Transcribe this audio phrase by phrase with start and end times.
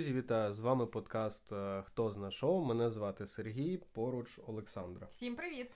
[0.00, 0.54] Друзі, вітаю!
[0.54, 2.64] З вами подкаст е, Хто зна шоу.
[2.64, 5.06] Мене звати Сергій, поруч Олександра.
[5.10, 5.70] Всім привіт!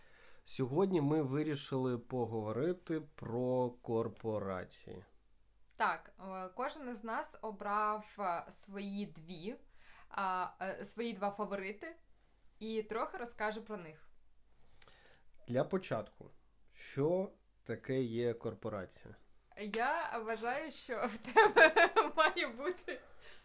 [0.44, 5.04] Сьогодні ми вирішили поговорити про корпорації.
[5.76, 9.56] Так, е, кожен із нас обрав е, свої дві,
[10.84, 11.96] свої два фаворити
[12.58, 14.08] і трохи розкаже про них.
[15.48, 16.30] Для початку,
[16.72, 17.32] що
[17.64, 19.14] таке є корпорація?
[19.58, 23.00] Я вважаю, що в тебе має бути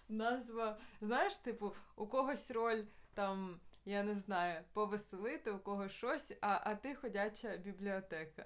[0.09, 0.77] назва.
[1.01, 6.75] Знаєш, типу, у когось роль там, я не знаю, повеселити, у когось щось, а а
[6.75, 8.45] ти ходяча бібліотека.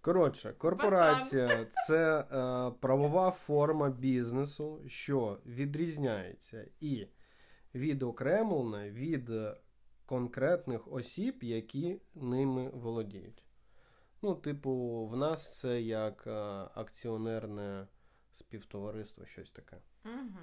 [0.00, 2.24] Коротше, корпорація це е,
[2.80, 7.06] правова форма бізнесу, що відрізняється і
[7.74, 9.30] відокремлена від
[10.06, 13.44] конкретних осіб, які ними володіють.
[14.22, 16.30] Ну, типу, в нас це як е,
[16.74, 17.86] акціонерне
[18.34, 19.76] співтовариство, щось таке.
[20.04, 20.40] Угу.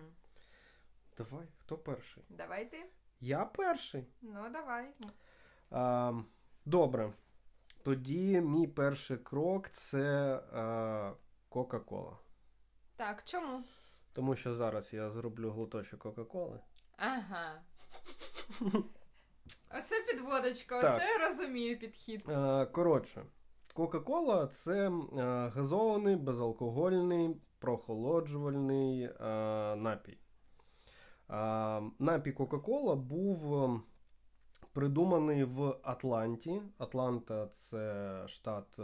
[1.18, 2.24] Давай, хто перший?
[2.30, 2.86] Давай ти.
[3.20, 4.08] Я перший.
[4.22, 4.94] Ну, давай.
[5.72, 6.14] А,
[6.66, 7.14] Добре.
[7.84, 11.14] Тоді мій перший крок це а,
[11.50, 12.18] Кока-Кола.
[12.96, 13.64] Так, чому?
[14.14, 16.60] Тому що зараз я зроблю глоточок Кока-Коли.
[16.98, 17.62] Ага.
[19.72, 22.24] Оце підводочка, оце я розумію підхід.
[22.72, 23.26] Коротше,
[23.80, 24.92] Кока-Кола це
[25.56, 29.10] газований, безалкогольний, прохолоджувальний
[29.76, 30.18] напій.
[32.00, 33.70] Напій Кока-Кола був
[34.74, 36.62] придуманий в Атланті.
[36.78, 38.80] Атланта це штат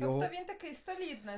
[0.00, 1.36] Тобто він такий солідний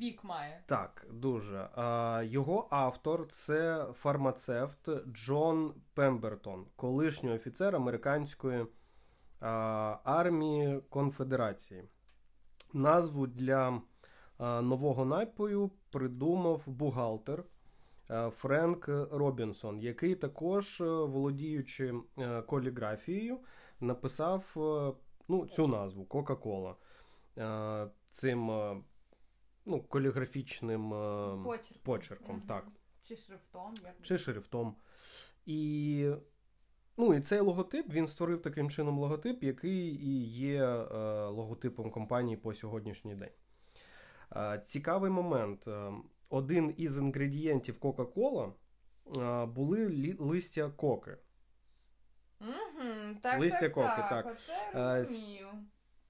[0.00, 0.62] вік має.
[0.66, 1.68] Так, дуже.
[1.74, 8.66] А, Його автор це фармацевт Джон Пембертон, колишній офіцер американської
[9.40, 11.84] а, армії Конфедерації.
[12.72, 13.82] Назву для
[14.38, 17.44] а, нового напою придумав бухгалтер
[18.30, 21.94] Френк Робінсон, який також, володіючи
[22.46, 23.38] коліграфією,
[23.80, 24.52] написав
[25.28, 26.74] ну, цю назву Кока-Кола.
[27.38, 28.76] Е, цим е,
[29.66, 31.82] ну, каліграфічним е, почерком.
[31.82, 32.44] почерком угу.
[32.48, 32.66] так.
[33.02, 33.74] Чи шрифтом.
[33.84, 34.76] Як Чи шрифтом.
[35.46, 36.10] І
[36.96, 40.66] ну, і цей логотип він створив таким чином логотип, який і є
[41.28, 43.30] логотипом компанії по сьогоднішній день.
[44.64, 45.68] Цікавий момент.
[46.28, 48.52] Один із інгредієнтів Кока-Кола
[49.46, 51.16] були лі, листя коки.
[52.40, 54.08] Угу, так, Листя так, коки, так.
[54.08, 54.26] так.
[54.26, 55.48] Оце розумію.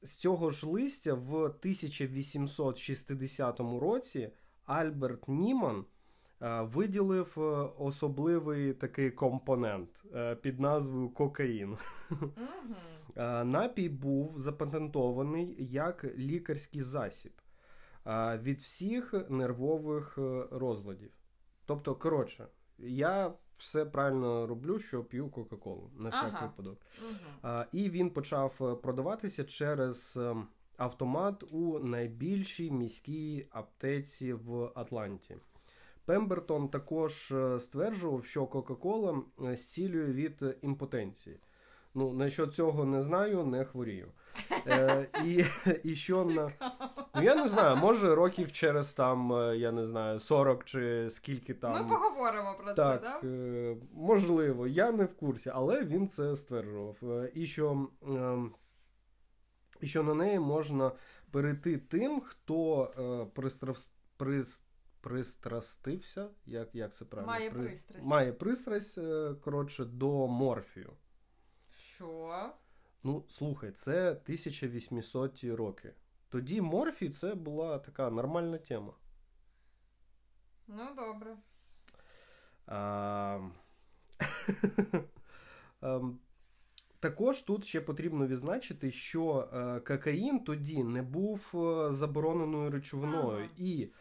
[0.03, 4.31] З цього ж листя в 1860 році
[4.65, 5.85] Альберт Німан
[6.43, 7.41] е, виділив е,
[7.79, 11.77] особливий такий компонент е, під назвою кокаїн.
[12.11, 13.45] Mm-hmm.
[13.45, 17.33] Напій був запатентований як лікарський засіб
[18.37, 20.19] від всіх нервових
[20.51, 21.11] розладів.
[21.67, 22.47] Тобто, коротше,
[22.79, 26.47] я все правильно роблю, що п'ю Кока-Колу на всяк ага.
[26.47, 26.79] випадок.
[27.03, 27.65] Угу.
[27.73, 30.37] І він почав е, продаватися через е,
[30.77, 35.37] автомат у найбільшій міській аптеці в Атланті.
[36.05, 41.41] Пембертон також е, стверджував, що Кока-Кола зцілює від імпотенції.
[41.95, 44.09] Ну, насчет цього не знаю, не хворію.
[44.67, 45.45] Е, І
[45.85, 46.53] і що на.
[47.15, 51.55] Ну, я не знаю, може років через там, е, я не знаю, 40 чи скільки
[51.55, 51.73] там.
[51.73, 53.25] Ми поговоримо про так, це, так?
[53.25, 56.97] Е, можливо, я не в курсі, але він це стверджував.
[57.03, 57.89] Е, і що.
[58.09, 58.39] Е,
[59.81, 60.93] і що на неї можна
[61.31, 63.79] перейти тим, хто пристрав
[65.01, 67.33] пристрастився, як як це правильно?
[67.33, 68.07] Має пристрасть.
[68.07, 68.99] Має пристрасть,
[69.41, 70.93] коротше, до морфію.
[71.73, 72.51] Що?
[73.03, 75.95] Ну, слухай, це 1800 роки.
[76.29, 78.93] Тоді морфій це була така нормальна тема.
[80.69, 81.37] Ну, добре.
[82.67, 83.41] А...
[85.83, 86.19] Ем,
[87.01, 93.49] також тут ще потрібно відзначити, що е, кокаїн тоді не був е, забороненою речовиною, ага.
[93.57, 93.93] і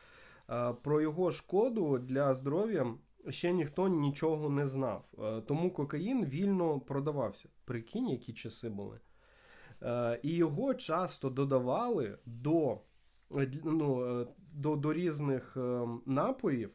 [0.50, 2.96] е, про його шкоду для здоров'я
[3.30, 5.06] ще ніхто нічого не знав.
[5.20, 7.50] Е, тому кокаїн вільно продавався.
[7.66, 9.00] Прикинь, які часи були.
[9.82, 12.82] Е, і його часто додавали до
[13.64, 15.58] ну, е, до, до різних
[16.06, 16.72] напоїв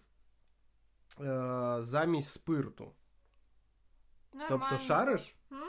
[1.79, 2.93] замість спирту.
[4.35, 4.67] Нормально.
[4.71, 5.37] Тобто шариш?
[5.51, 5.61] Угу.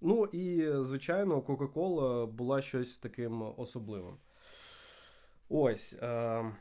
[0.00, 4.16] Ну і, звичайно, Кока-Кола була щось таким особливим.
[5.48, 5.96] Ось.
[6.02, 6.52] Е-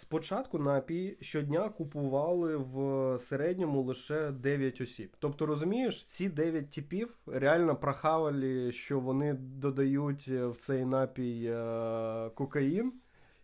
[0.00, 5.16] Спочатку напій щодня купували в середньому лише 9 осіб.
[5.18, 12.92] Тобто, розумієш, ці 9 типів реально прохавали, що вони додають в цей напій е- кокаїн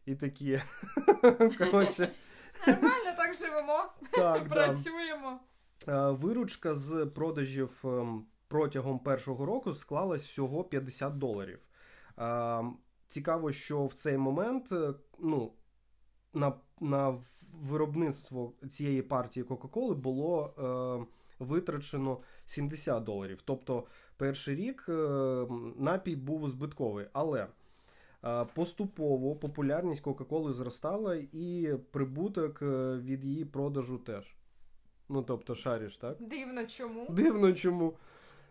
[0.06, 0.61] і такі.
[1.58, 2.12] Коротше.
[2.67, 5.41] Нормально так живемо, так, працюємо.
[5.87, 6.09] Да.
[6.09, 11.59] Е, виручка з продажів ем, протягом першого року склалась всього 50 доларів.
[12.19, 12.64] Е,
[13.06, 15.52] цікаво, що в цей момент е, ну,
[16.37, 17.19] на на
[17.62, 23.43] виробництво цієї партії Кока-Коли було е, витрачено 70 доларів.
[23.44, 23.85] Тобто
[24.17, 24.93] перший рік е,
[25.77, 27.06] напій був збитковий.
[27.12, 27.47] Але
[28.25, 34.37] е, поступово популярність Кока-Коли зростала, і прибуток е, від її продажу теж.
[35.09, 36.17] Ну, тобто, шариш, так?
[36.21, 37.06] Дивно чому?
[37.11, 37.97] Дивно чому.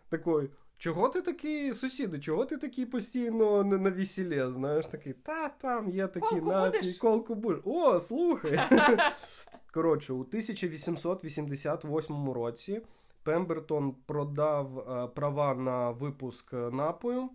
[0.08, 5.48] Такой, Чого ти такий, сусіди, чого ти такий постійно на, на весіллі, знаєш, такий, та
[5.48, 7.60] там є такий напій, колку будеш.
[7.64, 8.60] О, слухай.
[9.72, 12.82] Коротше, у 1888 році
[13.22, 17.30] Пембертон продав е, права на випуск напою,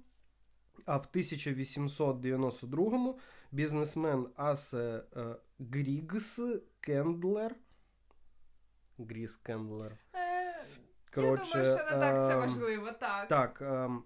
[0.85, 3.13] а в 1892
[3.51, 6.41] бізнесмен Асе е, Грігс
[6.79, 7.55] Кендлер.
[8.97, 9.97] Гріггс Кендлер.
[11.15, 13.27] Коротше, Я думаю, що не так це ем, важливо, так.
[13.27, 13.61] Так.
[13.61, 14.03] Ем,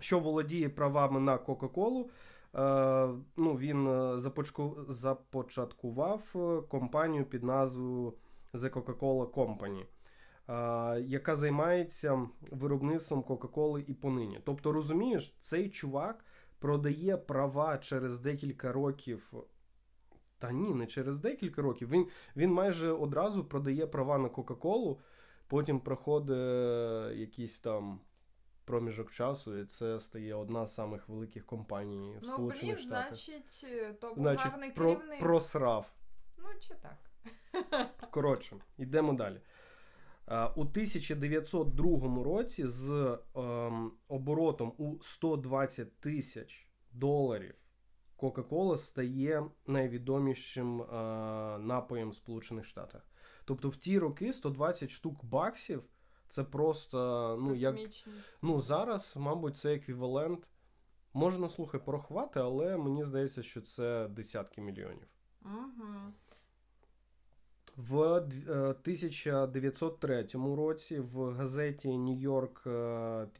[0.00, 2.10] що володіє правами на Кока-Колу,
[2.54, 4.18] е, ну, він е,
[4.88, 8.14] започаткував е, компанію під назвою
[8.54, 9.84] The Coca-Cola Company,
[11.00, 14.40] яка займається виробництвом Кока-Коли і понині.
[14.44, 16.24] Тобто, розумієш, цей чувак
[16.58, 19.32] продає права через декілька років.
[20.38, 21.90] Та ні, не через декілька років.
[21.90, 22.06] Він
[22.36, 25.00] він майже одразу продає права на Кока-Колу.
[25.46, 28.00] Потім проходить е, якийсь там
[28.64, 33.14] проміжок часу, і це стає одна з самих великих компаній в ну, Сполучених блін, Штатах.
[33.14, 35.20] Значить, е, то був значить, гарний про, керівник.
[35.20, 35.92] Просрав.
[36.38, 36.96] Ну, чи так.
[38.10, 39.40] Коротше, йдемо далі.
[40.56, 47.54] У 1902 році з ем, оборотом у 120 тисяч доларів
[48.16, 50.86] Кока-Кола стає найвідомішим е,
[51.58, 53.02] напоєм в Сполучених Штатах.
[53.44, 55.82] Тобто в ті роки 120 штук баксів
[56.28, 57.76] це просто ну як
[58.42, 60.48] ну зараз, мабуть, це еквівалент.
[61.12, 65.06] Можна слухай порахувати, але мені здається, що це десятки мільйонів.
[65.44, 66.12] Угу.
[67.76, 70.26] В 1903 е,
[70.56, 72.70] році в газеті New York е,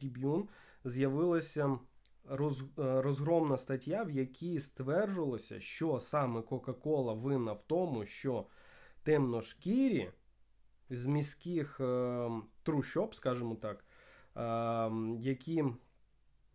[0.01, 0.43] Tribune
[0.85, 1.77] з'явилася е,
[2.77, 8.45] розгромна стаття, в якій стверджувалося, що саме Кока-Кола винна в тому, що
[9.05, 10.11] темношкірі
[10.89, 12.29] з міських е,
[12.63, 13.85] трущоб, скажімо так,
[14.37, 15.63] е, які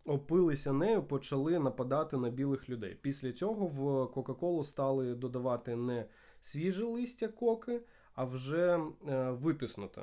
[0.05, 2.97] опилися нею, почали нападати на білих людей.
[3.01, 6.05] Після цього в Кока-Колу стали додавати не
[6.41, 7.81] свіже листя коки,
[8.13, 10.01] а вже е, витиснуте,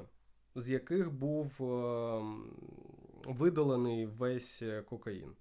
[0.55, 2.23] з яких був е,
[3.27, 5.33] видалений весь кокаїн.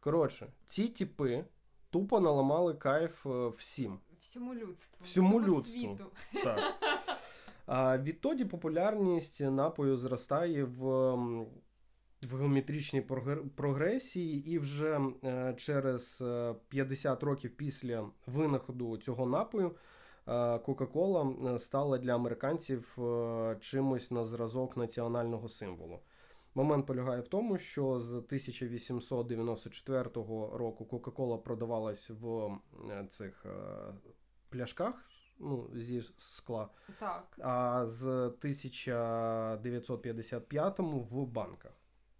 [0.00, 1.44] Коротше, ці типи
[1.90, 3.98] тупо наламали кайф е, всім
[4.28, 5.72] всьому людству, всьому, всьому людству.
[5.72, 6.04] світу.
[6.44, 6.74] Так.
[7.66, 11.16] А Відтоді популярність напою зростає в
[12.24, 13.00] в геометричній
[13.56, 16.22] прогресії, і вже е, через
[16.68, 22.98] 50 е, років після винаходу цього напою е, Кока-Кола стала для американців
[23.60, 26.00] чимось на зразок національного символу.
[26.54, 30.10] Момент полягає в тому, що з 1894
[30.52, 32.50] року Кока-Кола продавалась в
[33.08, 33.46] цих
[34.48, 36.68] пляшках ну, зі скла,
[37.00, 37.36] так.
[37.38, 41.72] а з 1955-му в банках.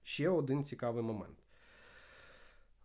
[0.03, 1.39] Ще один цікавий момент.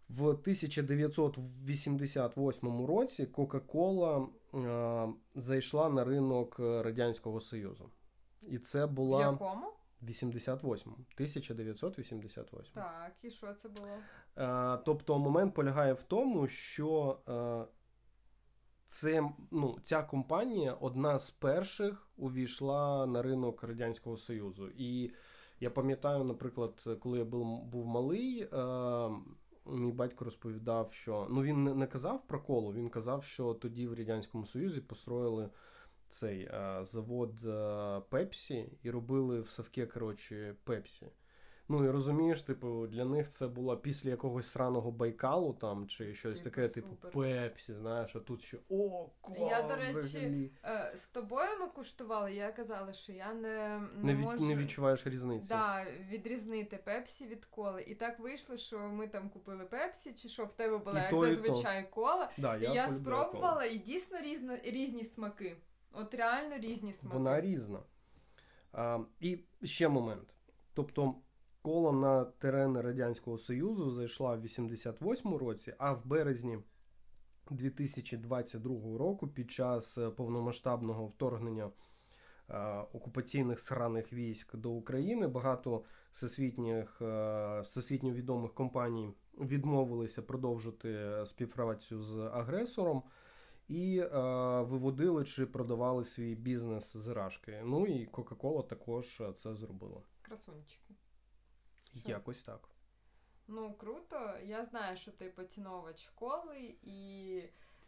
[0.09, 7.89] В 1988 році Кока-Кола е, зайшла на ринок Радянського Союзу.
[8.41, 9.17] І це була.
[9.17, 9.73] В якому?
[10.01, 12.73] 88 1988.
[12.73, 13.87] Так, і що це було?
[14.37, 17.65] Е, тобто момент полягає в тому, що е,
[18.87, 24.69] це ну, ця компанія одна з перших увійшла на ринок Радянського Союзу.
[24.77, 25.11] І
[25.59, 29.09] я пам'ятаю, наприклад, коли я був був малий, е,
[29.65, 33.93] мій батько розповідав, що ну він не казав про колу, він казав, що тоді в
[33.93, 35.49] Радянському Союзі построїли
[36.09, 41.07] цей е, завод е, Пепсі і робили в Савке, коротше, Пепсі.
[41.71, 46.37] Ну і розумієш, типу, для них це було після якогось сраного байкалу там чи щось
[46.41, 47.11] Типу, таке, типу, супер.
[47.11, 50.51] пепсі, знаєш, а тут ще о, клас, Я, до речі, взагалі.
[50.65, 54.55] Е, з тобою ми куштували, я казала, що я не, не, Не, від, можу не
[54.55, 55.49] відчуваєш різниці.
[55.49, 57.81] да, відрізнити пепсі від коли.
[57.81, 61.09] І так вийшло, що ми там купили пепсі, чи що в тебе була І як
[61.09, 61.35] то, і то.
[61.35, 62.29] зазвичай кола.
[62.37, 63.71] Да, І я, полюбляю спробувала колу.
[63.75, 65.57] і дійсно різно, різні смаки.
[65.91, 67.17] От реально різні смаки.
[67.17, 67.79] Вона різна.
[68.71, 70.33] А, і ще момент.
[70.73, 71.15] Тобто,
[71.61, 76.59] кола на терени Радянського Союзу зайшла в 88 році, а в березні
[77.49, 81.69] 2022 року, під час е, повномасштабного вторгнення
[82.49, 82.57] е,
[82.93, 92.17] окупаційних сраних військ до України, багато всесвітніх, е, всесвітньо відомих компаній відмовилися продовжити співпрацю з
[92.17, 93.03] агресором
[93.69, 94.07] і е,
[94.61, 97.61] виводили чи продавали свій бізнес з рашки.
[97.65, 100.01] Ну і Кока-Кола також е, це зробила.
[100.21, 100.93] Красунчики.
[101.93, 102.69] Якось так.
[103.47, 104.37] Ну, круто.
[104.45, 107.41] Я знаю, що ти поціновувач коли, і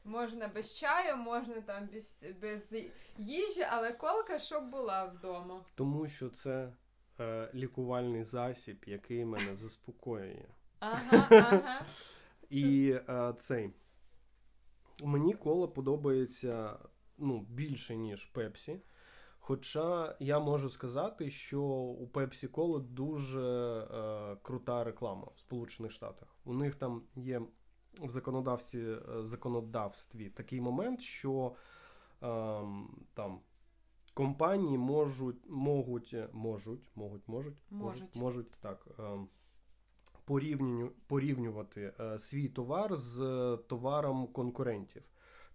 [0.03, 2.73] можна без чаю, можна там без, без
[3.17, 5.65] їжі, але колка щоб була вдома.
[5.75, 6.73] Тому що це
[7.19, 10.45] е, лікувальний засіб, який мене заспокоює.
[10.79, 11.85] Ага, ага.
[12.50, 13.73] І е, цей
[15.08, 16.79] мені кола подобається
[17.17, 18.81] ну, більше, ніж Пепсі.
[19.39, 26.36] Хоча я можу сказати, що у Пепсі Коли дуже е, крута реклама в Сполучених Штатах.
[26.43, 27.41] У них там є
[28.01, 31.55] в законодавстві, е, законодавстві такий момент, що
[32.24, 32.62] е,
[33.13, 33.39] там
[34.13, 38.15] компанії можуть, можуть, можуть, можуть, можуть, Можуть.
[38.15, 38.88] можуть так.
[39.00, 39.20] Е,
[40.31, 43.17] порівнювати, порівнювати е, свій товар з
[43.67, 45.03] товаром конкурентів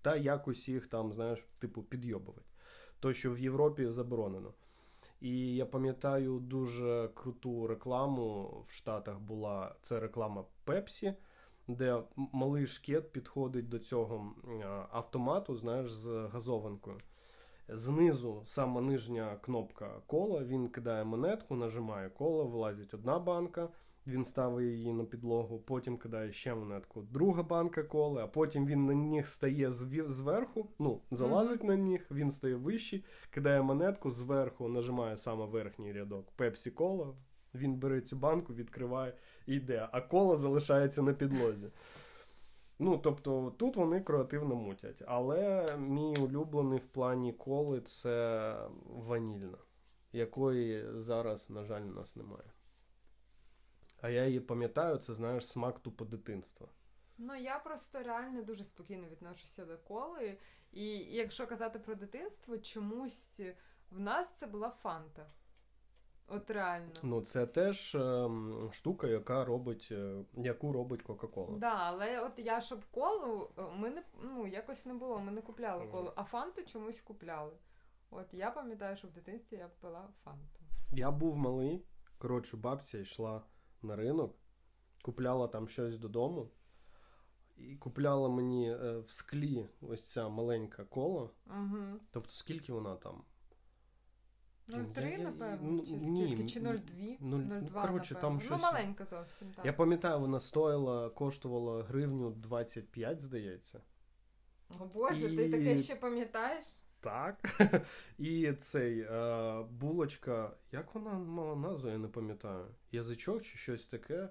[0.03, 2.47] та якось їх там, знаєш, типу, підйобувати.
[3.01, 4.53] То, що в Європі заборонено.
[5.21, 11.15] І я пам'ятаю дуже круту рекламу в Штатах була це реклама Пепсі,
[11.69, 14.35] де малий шкет підходить до цього
[14.91, 16.99] автомату, знаєш, з газованкою.
[17.69, 23.69] Знизу сама нижня кнопка кола, він кидає монетку, нажимає коло, вилазить одна банка,
[24.07, 28.87] він ставить її на підлогу, потім кидає ще монетку, друга банка коли, а потім він
[28.87, 35.19] на них стає зверху, ну, залазить на них, він стає вищий, кидає монетку зверху, нажимає
[35.19, 37.15] саме верхній рядок Пепсі кола.
[37.55, 39.15] Він бере цю банку, відкриває
[39.47, 41.67] і йде, а коло залишається на підлозі.
[42.79, 45.03] Ну, тобто, тут вони креативно мутять.
[45.07, 49.59] Але мій улюблений в плані коли це ванільна,
[50.13, 52.53] якої зараз, на жаль, у нас немає.
[54.01, 56.69] А я її пам'ятаю, це знаєш смак тупо дитинства.
[57.19, 60.39] Ну, я просто реально дуже спокійно відношуся до коли.
[60.73, 63.41] І якщо казати про дитинство, чомусь
[63.91, 65.27] в нас це була фанта.
[66.29, 66.93] От реально.
[67.03, 71.59] Ну, це теж ем, штука, яка робить, е, яку робить Кока-Кола.
[71.59, 75.43] Да, але от я щоб колу, е, ми не ну якось не було, ми не
[75.43, 77.53] купляли колу, а фанту чомусь купляли.
[78.11, 80.61] От я пам'ятаю, що в дитинстві я пила фанту.
[80.93, 81.85] Я був малий,
[82.19, 83.43] коротше, бабця йшла
[83.83, 84.35] на ринок,
[85.03, 86.51] купляла там щось додому,
[87.57, 91.31] і купляла мені е, в склі ось ця маленька кола.
[91.47, 91.79] Угу.
[92.11, 93.25] Тобто, скільки вона там?
[94.69, 98.51] Я- 0,3, я- напевно, ну, чи ні, скільки, чи 0,2, 0,2, ну, коротше, там щось-
[98.63, 99.67] Ну, маленька зовсім, так.
[99.67, 103.81] Я пам'ятаю, вона стоїла, коштувала гривню 25, здається.
[104.81, 106.86] О Боже, І- ти таке ще пам'ятаєш?
[107.07, 107.61] Так.
[108.19, 112.67] І цей е, булочка, як вона мала назву, я не пам'ятаю.
[112.93, 114.29] Язичок чи щось таке.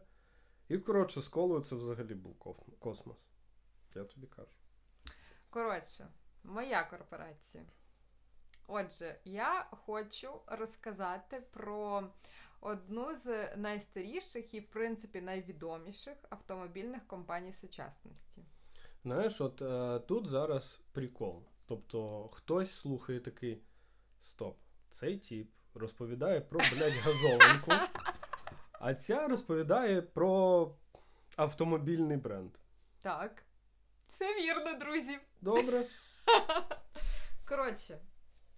[0.69, 2.35] І, коротше, з колою це взагалі був
[2.79, 3.17] космос.
[3.95, 4.57] Я тобі кажу.
[5.49, 6.07] Коротше,
[6.43, 7.63] моя корпорація.
[8.67, 12.09] Отже, я хочу розказати про
[12.61, 18.45] одну з найстаріших і, в принципі, найвідоміших автомобільних компаній сучасності.
[19.03, 21.43] Знаєш, от е, тут зараз прикол.
[21.67, 23.61] Тобто, хтось слухає такий:
[24.23, 24.57] стоп,
[24.89, 27.71] цей тіп розповідає про, блядь, газованку,
[28.71, 30.71] а ця розповідає про
[31.35, 32.51] автомобільний бренд.
[33.01, 33.43] Так,
[34.07, 35.19] це вірно, друзі.
[35.41, 35.87] Добре.
[37.47, 37.99] Коротше,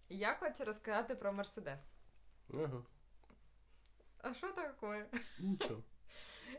[0.10, 1.80] я хочу розказати про Мерседес.
[2.54, 2.84] Ага.
[4.18, 5.06] А що таке?
[5.40, 5.84] Нічого.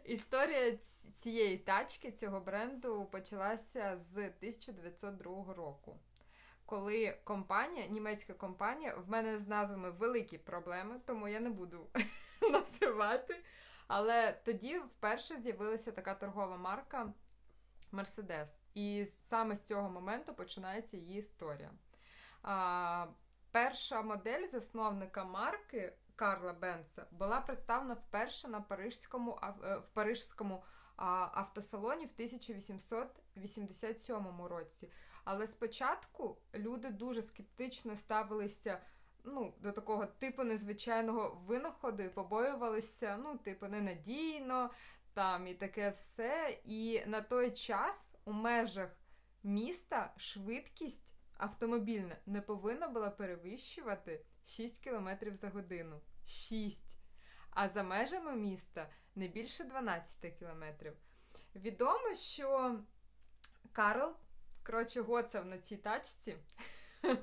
[0.05, 0.77] Історія
[1.15, 5.97] цієї тачки, цього бренду почалася з 1902 року.
[6.69, 11.87] Коли компанія, німецька компанія, в мене з назвами великі проблеми, тому я не буду
[12.53, 13.45] називати.
[13.87, 17.13] Але тоді вперше з'явилася така торгова марка
[17.93, 18.49] Mercedes.
[18.75, 21.71] І саме з цього моменту починається її історія.
[22.43, 23.07] А,
[23.51, 29.47] перша модель засновника марки Карла Бенца була представлена вперше на парижському е,
[29.77, 30.65] в парижському
[30.97, 34.91] автосалоні в 1887 році.
[35.31, 38.81] Але спочатку люди дуже скептично ставилися
[39.25, 44.71] ну, до такого типу незвичайного винаходу і побоювалися, ну, типу, ненадійно
[45.15, 46.59] там і таке все.
[46.65, 48.91] І на той час у межах
[49.43, 56.01] міста швидкість автомобільна не повинна була перевищувати 6 км за годину.
[56.27, 56.99] 6.
[57.51, 60.93] А за межами міста не більше 12 кілометрів.
[61.55, 62.79] Відомо, що
[63.73, 64.15] Карл,
[64.71, 66.37] коротше, гоцав на цій тачці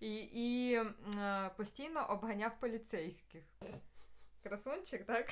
[0.00, 3.42] і і е, постійно обганяв поліцейських.
[4.42, 5.26] Красунчик, так?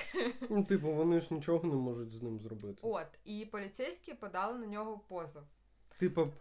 [0.49, 2.79] Ну, Типу, вони ж нічого не можуть з ним зробити.
[2.81, 5.43] От, і поліцейські подали на нього позов.
[5.99, 6.33] Типу,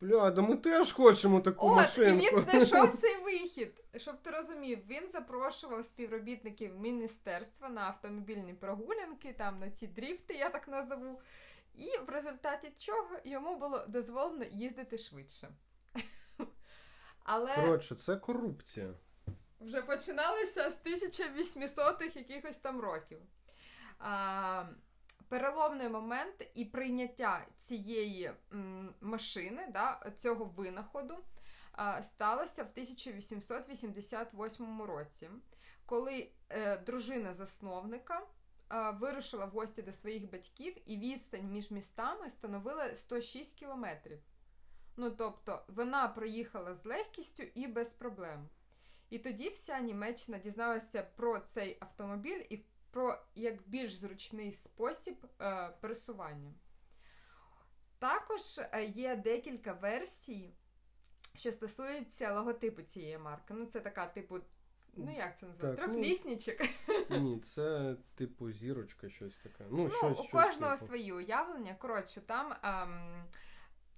[0.00, 2.26] бля, да ми теж хочемо таку От, машинку.
[2.26, 3.84] І він знайшов цей вихід.
[3.96, 10.50] Щоб ти розумів, він запрошував співробітників міністерства на автомобільні прогулянки, там на ці дріфти, я
[10.50, 11.20] так назову.
[11.80, 15.48] І в результаті чого йому було дозволено їздити швидше.
[17.22, 17.54] Але...
[17.54, 18.94] Коротше, це корупція.
[19.60, 23.20] Вже починалося з 1800-х якихось там років.
[23.98, 24.64] А,
[25.28, 31.14] Переломний момент і прийняття цієї м, машини, да, цього винаходу,
[31.72, 35.30] а, сталося в 1888 році,
[35.86, 38.26] коли е, дружина засновника
[39.00, 44.18] вирушила в гості до своїх батьків, і відстань між містами становила 106 кілометрів.
[44.96, 48.48] Ну, тобто, вона проїхала з легкістю і без проблем.
[49.10, 55.70] І тоді вся Німеччина дізналася про цей автомобіль і про як більш зручний спосіб е,
[55.80, 56.54] пересування.
[57.98, 60.54] Також е, є декілька версій,
[61.34, 63.54] що стосуються логотипу цієї марки.
[63.54, 64.38] Ну, це така, типу,
[64.94, 65.86] ну як це називається?
[65.86, 66.56] Ну, Трьохлісничок.
[67.18, 69.64] Ні, це типу зірочка, щось таке.
[69.70, 70.86] Ну, ну щось, У щось кожного типу.
[70.86, 71.74] свої уявлення.
[71.74, 73.24] Коротше, там ем,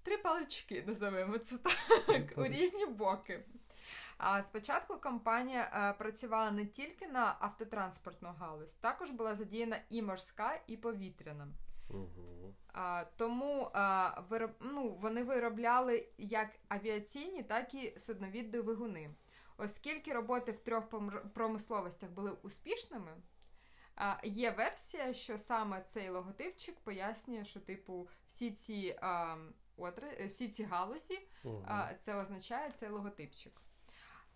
[0.02, 1.59] три палички, називаємо це
[2.07, 3.45] так, у різні боки.
[4.19, 10.61] А спочатку компанія е, працювала не тільки на автотранспортну галузь, також була задіяна і морська,
[10.66, 11.49] і повітряна.
[11.90, 12.54] Угу.
[12.73, 19.11] А, Тому а, вироб, ну, вони виробляли як авіаційні, так і суднові двигуни.
[19.57, 20.85] Оскільки роботи в трьох
[21.35, 23.17] промисловостях були успішними,
[24.25, 28.99] є версія, що саме цей логотипчик пояснює, що типу всі ці
[30.27, 31.29] всі ці галузі
[32.01, 33.53] це означає цей логотипчик.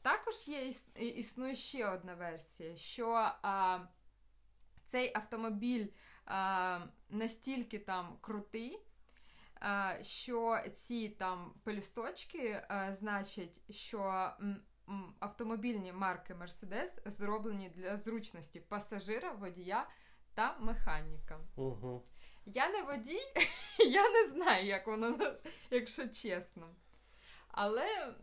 [0.02, 3.78] Також є існує ще одна версія, що а,
[4.86, 5.86] цей автомобіль
[6.24, 8.86] а, настільки там крутий,
[9.54, 14.30] а, що ці там пелюсточки а, значать, що
[15.18, 19.88] автомобільні марки Mercedes зроблені для зручності пасажира, водія
[20.34, 21.40] та механіка.
[21.56, 22.04] Угу.
[22.46, 23.22] Я не водій,
[23.78, 25.18] я не знаю, як воно,
[25.70, 26.66] якщо чесно.
[27.48, 28.14] Але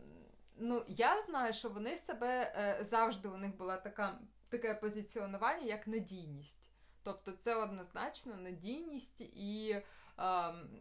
[0.56, 5.86] ну, я знаю, що вони себе е, завжди у них була така, таке позиціонування, як
[5.86, 6.70] надійність.
[7.02, 9.82] Тобто це однозначно надійність і е,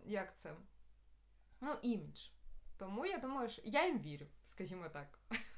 [0.05, 0.55] як це?
[1.61, 2.27] Ну, імідж.
[2.77, 5.19] Тому я думаю, що я їм вірю, скажімо так.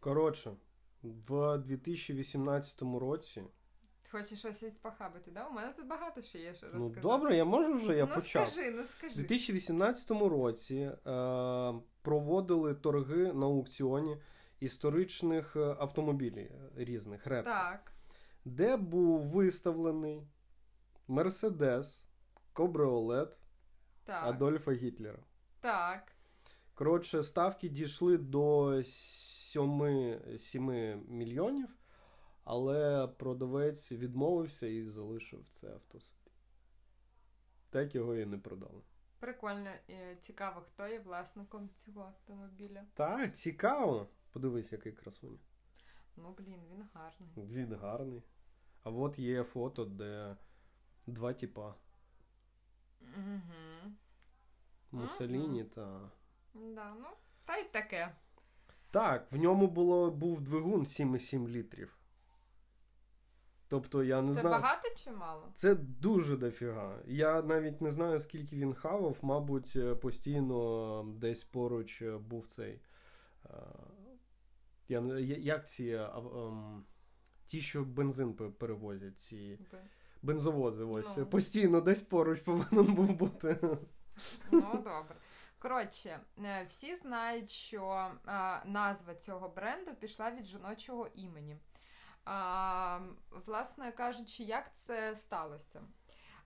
[0.00, 0.56] Коротше,
[1.02, 3.42] в 2018 році.
[4.10, 5.46] Хочеш щось похабити, да?
[5.46, 7.00] У мене тут багато ще є що ну, розказати.
[7.04, 8.48] Ну, добре, я можу вже, я ну, почав.
[8.50, 9.14] Скажи, ну скажи.
[9.14, 14.16] У 2018 році е, проводили торги на аукціоні
[14.60, 17.52] історичних е, автомобілів різних ретро.
[17.52, 17.92] Так.
[18.44, 20.22] Де був виставлений
[21.08, 22.04] Мерседес
[22.52, 23.40] Кобреолет
[24.06, 25.18] Адольфа Гітлера.
[25.60, 26.12] Так.
[26.74, 30.64] Коротше, ставки дійшли до 7, 7
[31.08, 31.68] мільйонів.
[32.44, 36.30] Але продавець відмовився і залишив це авто собі.
[37.70, 38.82] Так його і не продали.
[39.18, 42.84] Прикольно і цікаво, хто є власником цього автомобіля.
[42.94, 44.08] Так, цікаво.
[44.32, 45.38] Подивись, який красуня.
[46.16, 47.30] Ну, блін, він гарний.
[47.36, 48.22] Він гарний.
[48.82, 50.36] А от є фото, де
[51.06, 51.74] два типа.
[53.00, 53.92] Угу.
[54.90, 56.10] Мусоліні та.
[56.54, 57.06] Да, ну,
[57.44, 58.14] та й таке.
[58.90, 61.98] Так, в ньому було, був двигун 7,7 літрів.
[63.68, 64.56] Тобто я не Це знаю.
[64.56, 65.48] Це багато чи мало?
[65.54, 66.98] Це дуже дофіга.
[67.06, 72.80] Я навіть не знаю, скільки він хавав, мабуть, е, постійно десь поруч е, був цей.
[73.44, 73.50] Е,
[74.88, 75.00] я,
[75.38, 76.84] Як ці ем,
[77.46, 79.58] ті, що бензин перевозять, ці
[80.22, 80.84] бензовози.
[80.84, 81.16] ось.
[81.16, 81.26] Ну.
[81.26, 83.58] Постійно десь поруч повинен був бути.
[84.50, 85.16] Ну, добре.
[85.62, 88.12] Коротше, е, всі знають, що
[88.64, 91.56] назва цього бренду пішла від жіночого імені.
[93.46, 95.82] Власне кажучи, як це сталося?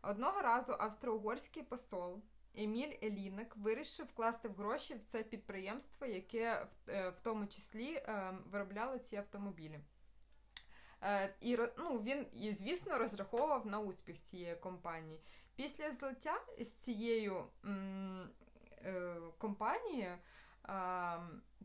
[0.03, 2.23] Одного разу австро-угорський посол
[2.55, 8.39] Еміль Елінек вирішив вкласти в гроші в це підприємство, яке в, е, тому числі е,
[8.47, 9.81] виробляло ці автомобілі.
[11.03, 15.21] Е, і ну, він, звісно, розраховував на успіх цієї компанії.
[15.55, 17.47] Після злиття з цією
[18.87, 20.19] е, компанією
[20.69, 21.19] е,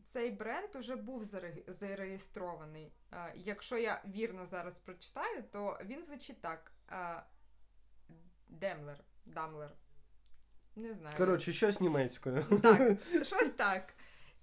[0.04, 1.24] цей бренд уже був
[1.66, 2.92] зареєстрований.
[3.12, 6.72] Е, якщо я вірно зараз прочитаю, то він звучить так:
[8.48, 9.04] Демлер.
[9.24, 9.70] Дамлер.
[10.76, 11.16] Не знаю.
[11.16, 12.44] Коротше, щось німецькою.
[12.62, 13.94] Так, щось так.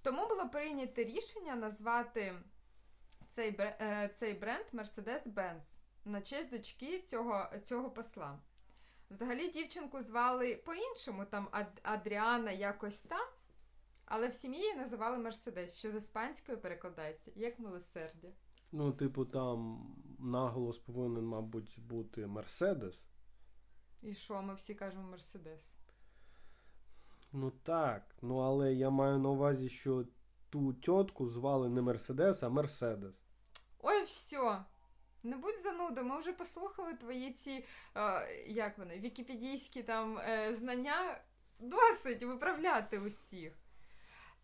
[0.02, 2.34] Тому було прийнято рішення назвати
[3.28, 3.58] цей
[4.14, 8.38] цей бренд Mercedes-Benz на честь дочки цього цього посла.
[9.10, 11.48] Взагалі дівчинку звали по-іншому, там
[11.82, 13.28] Адріана якось там,
[14.04, 18.28] але в сім'ї її називали Мерседес, що з іспанською перекладається як милосердя.
[18.72, 19.86] Ну, типу, там
[20.18, 23.06] наголос повинен, мабуть, бути Мерседес.
[24.02, 25.70] І що, ми всі кажемо Мерседес?
[27.32, 28.16] Ну так.
[28.22, 30.04] Ну але я маю на увазі, що
[30.50, 33.20] ту тітку звали не Мерседес, а Мерседес.
[33.78, 34.64] Ой, все.
[35.22, 41.20] Не будь занудою, ми вже послухали твої ці, е, як вони, вікіпедійські там е, знання.
[41.62, 43.52] Досить виправляти усіх.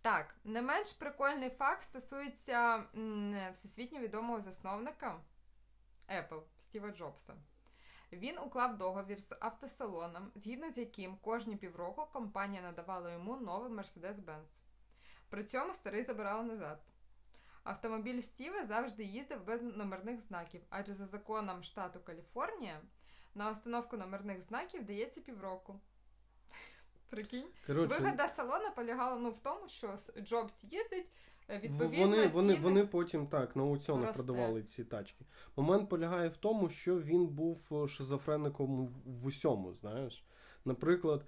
[0.03, 5.21] Так, не менш прикольний факт стосується м, всесвітньо відомого засновника
[6.09, 7.35] Apple Стіва Джобса.
[8.12, 14.62] Він уклав договір з автосалоном, згідно з яким кожні півроку компанія надавала йому новий Mercedes-Benz.
[15.29, 16.81] При цьому старий забирала назад.
[17.66, 22.81] Автомобіль Стіва завжди їздив без номерних знаків, адже за законом штату Каліфорнія
[23.35, 25.81] на установку номерних знаків дається півроку.
[27.11, 27.46] Прикинь?
[27.66, 31.07] Короче, Вигода салона полягала ну, в тому, що Джобс їздить.
[31.48, 35.24] Е, відповідно, вони вони, вони потім так на аукціонах продавали ці тачки.
[35.57, 39.74] Момент полягає в тому, що він був е, шизофреником в усьому.
[39.74, 40.24] Знаєш,
[40.64, 41.24] наприклад,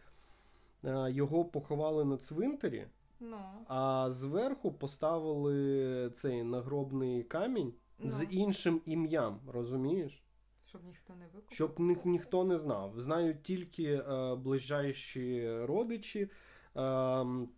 [0.85, 2.87] е, його поховали на цвинтарі,
[3.21, 3.65] No.
[3.67, 8.09] А зверху поставили цей нагробний камінь no.
[8.09, 10.25] з іншим ім'ям, розумієш?
[10.65, 11.55] Щоб ніхто не викупив?
[11.57, 13.01] Щоб ні, ніхто не знав.
[13.01, 16.31] Знають тільки е, ближайші родичі е,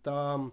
[0.01, 0.49] та е,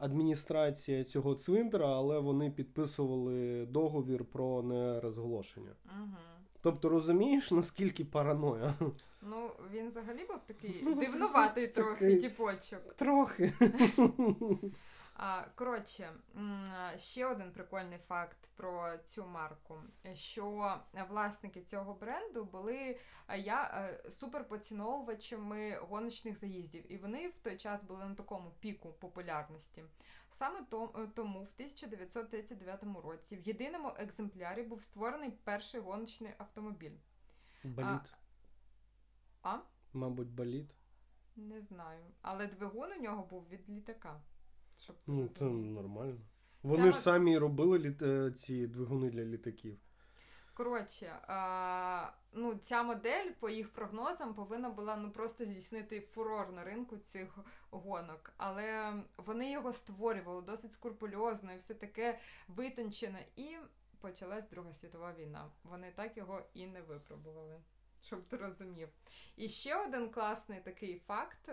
[0.00, 5.72] адміністрація цього цвинтара, але вони підписували договір про нерозголошення.
[5.84, 6.39] Угу.
[6.62, 8.74] Тобто розумієш, наскільки параноя?
[9.22, 12.94] Ну, він взагалі був такий дивнуватий трохи тіпочок.
[12.96, 13.52] Трохи.
[15.22, 16.12] А, Коротше,
[16.96, 19.74] ще один прикольний факт про цю марку:
[20.12, 20.76] що
[21.08, 22.96] власники цього бренду були
[23.38, 29.84] я е, суперпоціновувачами гоночних заїздів, і вони в той час були на такому піку популярності.
[30.32, 30.60] Саме
[31.14, 36.96] тому в 1939 році в єдиному екземплярі був створений перший гоночний автомобіль.
[37.64, 38.14] Боліт.
[39.42, 39.58] А?
[39.92, 40.70] Мабуть, боліт.
[41.36, 42.04] Не знаю.
[42.22, 44.20] Але двигун у нього був від літака.
[44.78, 46.20] Щоб Ну, це нормально.
[46.62, 46.90] Вони Ця...
[46.90, 48.02] ж самі робили літ...
[48.02, 49.78] Е, ці двигуни для літаків.
[50.54, 56.64] Коротше, а, ну, ця модель, по їх прогнозам, повинна була ну, просто здійснити фурор на
[56.64, 57.38] ринку цих
[57.70, 58.32] гонок.
[58.36, 63.26] Але вони його створювали досить скрупульозно і все таке витончене.
[63.36, 63.56] І
[64.00, 65.50] почалась Друга світова війна.
[65.64, 67.60] Вони так його і не випробували
[68.02, 68.88] щоб ти розумів.
[69.36, 71.50] І ще один класний такий факт: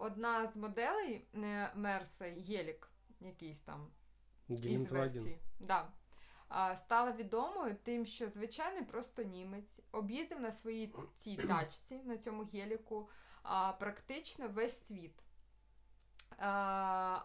[0.00, 1.28] одна з моделей
[1.74, 2.88] Мерса Єлік,
[3.20, 3.90] якийсь там
[4.48, 5.88] із версій, да,
[6.76, 13.08] стала відомою тим, що звичайний просто німець об'їздив на своїй цій тачці, на цьому геліку,
[13.78, 15.22] практично весь світ.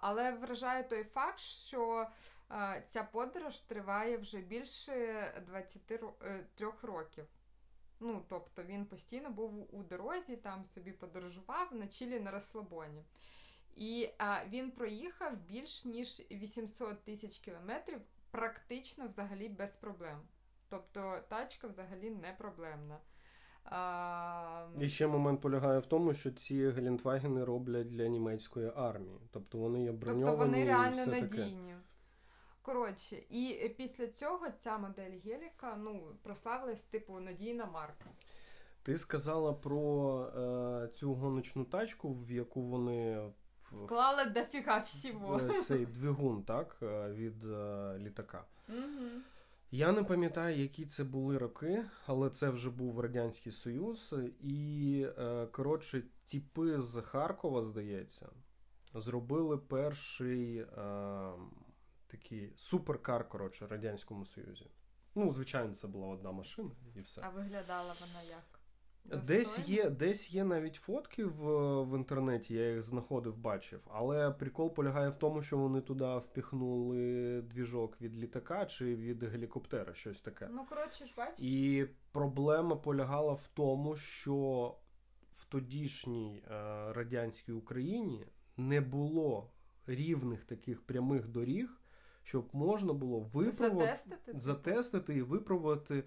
[0.02, 2.08] Але вражає той факт, що
[2.88, 6.46] ця подорож триває вже більше 23 е,
[6.82, 7.26] років.
[8.00, 13.06] Ну, тобто він постійно був у дорозі, там собі подорожував на чилі на розслабоні.
[13.76, 20.20] І а, він проїхав більш ніж 800 тисяч кілометрів, практично взагалі без проблем.
[20.70, 22.98] Тобто тачка взагалі не проблемна.
[23.63, 24.67] А...
[24.80, 29.20] І ще момент полягає в тому, що ці Гелендвагени роблять для німецької армії.
[29.32, 30.26] Тобто вони є броньовані.
[30.26, 31.70] Тобто вони реально надійні.
[31.70, 31.82] Таке.
[32.62, 38.10] Коротше, і після цього ця модель Геліка ну, прославилась, типу, надійна марка.
[38.84, 43.32] Ти сказала про е, цю гоночну тачку, в яку вони
[43.72, 45.40] вклали дофіга всього.
[45.62, 48.44] Цей двигун, так, е, від е, літака.
[48.70, 49.22] Угу.
[49.74, 54.16] Я не пам'ятаю, які це були роки, але це вже був Радянський Союз.
[54.40, 58.30] І, е, коротше, тіпи з Харкова, здається,
[58.94, 60.68] зробили перший е,
[62.08, 64.66] такий суперкар, коротше, в Радянському Союзі.
[65.16, 67.22] Ну, звичайно, це була одна машина і все.
[67.24, 68.51] А виглядала вона як?
[69.06, 71.42] Десь є десь є навіть фотки в
[71.84, 73.88] в інтернеті, я їх знаходив, бачив.
[73.92, 79.94] Але прикол полягає в тому, що вони туди впіхнули двіжок від літака чи від гелікоптера,
[79.94, 80.50] щось таке.
[80.52, 81.44] Ну, коротше ж, бачиш.
[81.44, 84.76] І проблема полягала в тому, що
[85.32, 86.52] в тодішній е,
[86.94, 89.52] радянській Україні не було
[89.88, 91.82] рівних таких прямих доріг,
[92.24, 96.04] щоб можна було випробувати, затестити, затестити і випробувати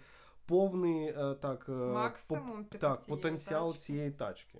[0.47, 3.81] повний е, так, е, Максимум по, так, потенціал тачки.
[3.81, 4.59] цієї тачки.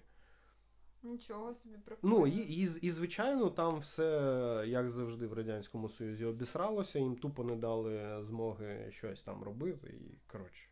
[1.03, 2.19] Нічого собі прикольно.
[2.19, 7.45] Ну і, і, і звичайно, там все, як завжди, в Радянському Союзі обісралося, їм тупо
[7.45, 9.89] не дали змоги щось там робити.
[9.89, 10.69] І коротше,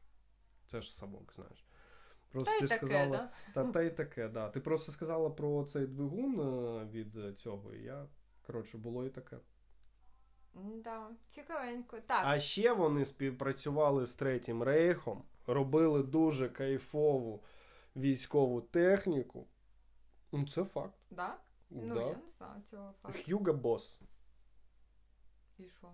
[0.67, 1.67] це ж самок, знаєш.
[2.31, 3.33] Просто Та ти таке, сказала, да?
[3.55, 4.49] та, та й таке, да.
[4.49, 8.07] Ти просто сказала про цей двигун е, від цього, і я,
[8.47, 9.37] коротше, було і таке.
[10.55, 11.99] Да, цікавенько.
[12.07, 17.43] Так, А ще вони співпрацювали з Третім Рейхом, робили дуже кайфову
[17.97, 19.47] військову техніку.
[20.33, 20.95] Ну, це факт.
[21.11, 21.37] да?
[21.71, 22.01] Ну, да.
[22.01, 23.19] я не знаю цього факту.
[23.27, 24.01] Хьюга Босс.
[25.59, 25.89] І що?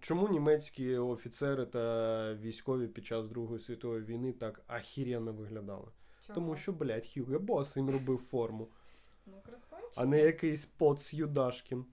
[0.00, 5.88] Чому німецькі офіцери та військові під час Другої світової війни так ахіренно виглядали?
[6.20, 6.34] Чого?
[6.34, 8.68] Тому що, блядь, Хьюга Босс їм робив форму,
[9.26, 9.92] Ну, красунчик.
[9.96, 11.86] а не якийсь поц Юдашкін.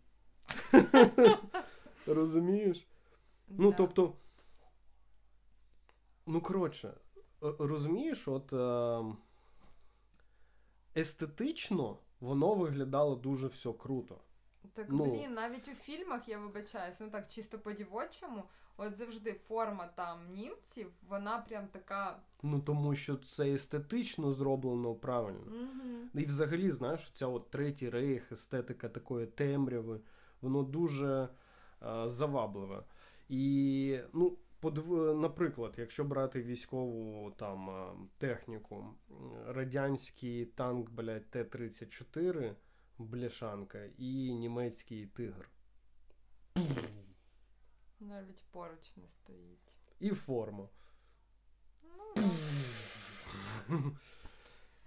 [2.05, 2.87] Розумієш?
[3.47, 4.13] Ну, тобто.
[6.25, 6.87] Ну, коротше,
[7.43, 9.15] е, розумієш, от е,
[10.97, 14.17] естетично воно виглядало дуже все круто.
[14.73, 18.43] Так, ну- блін, навіть у фільмах я вибачаюсь, ну так чисто по дівочому,
[18.77, 22.19] от завжди форма там німців, вона прям така.
[22.43, 25.45] Ну, тому що це естетично зроблено правильно.
[25.47, 26.21] Угу.
[26.21, 29.99] І взагалі, знаєш, ця от третій рейх, естетика такої темряви,
[30.41, 31.29] воно дуже
[32.05, 32.83] завабливе.
[33.29, 34.37] І, ну,
[35.15, 38.85] наприклад, якщо брати військову там е, техніку,
[39.45, 42.55] радянський танк, блядь, Т-34,
[42.97, 45.49] бляшанка, і німецький тигр.
[47.99, 49.77] Навіть поруч не стоїть.
[49.99, 50.69] І форма.
[51.83, 52.21] Ну.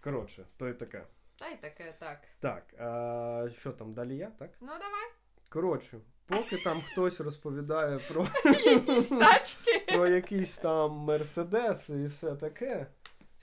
[0.00, 1.06] Коротше, то й таке.
[1.36, 2.28] та й таке, так.
[2.40, 4.50] Так, а що там далі я, так?
[4.60, 5.10] Ну давай,
[5.48, 8.26] Коротше, поки там хтось розповідає про,
[8.64, 9.84] якісь тачки.
[9.94, 12.86] про якийсь там Мерседес і все таке.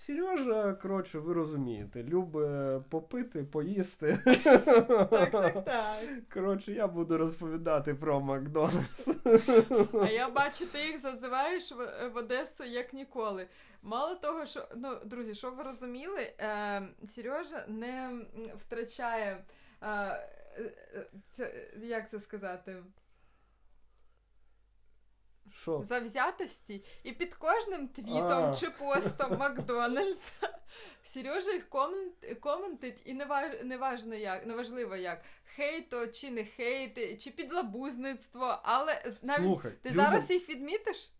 [0.01, 4.17] Сережа, коротше, ви розумієте, любить попити, поїсти.
[4.25, 5.85] Так, так, так.
[6.33, 9.09] Коротше, я буду розповідати про Макдональдс.
[10.01, 13.47] А я бачу, ти їх зазиваєш в, Одесу як ніколи.
[13.83, 18.11] Мало того, що ну, друзі, щоб ви розуміли, е, Сережа не
[18.59, 19.43] втрачає.
[21.31, 22.83] Це, як це сказати?
[25.51, 25.83] Що?
[25.89, 28.53] Завзятості, і під кожним твітом А.
[28.53, 30.59] чи постом Макдональдса
[31.03, 31.69] Сережа їх
[32.39, 35.21] коментить, і неваж, неважно як, неважливо як
[35.55, 41.11] хейто чи не хейти, чи підлабузництво, але навіть Слухай, ти людям- зараз їх відмітиш,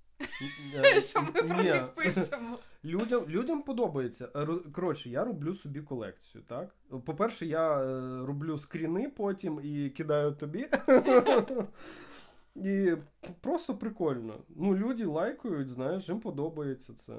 [1.01, 2.57] що ми про них пишемо.
[2.85, 4.27] Людям, людям подобається.
[4.71, 6.75] Коротше, я роблю собі колекцію, так?
[7.05, 10.67] По-перше, я е, роблю скріни потім і кидаю тобі.
[12.55, 12.93] І
[13.41, 14.33] просто прикольно.
[14.49, 17.13] Ну, люди лайкають, знаєш, їм подобається це.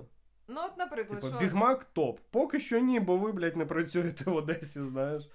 [0.48, 2.20] Ну, от, наприклад, Типу, що Бігмак топ.
[2.30, 5.28] Поки що ні, бо ви, блядь, не працюєте в Одесі, знаєш.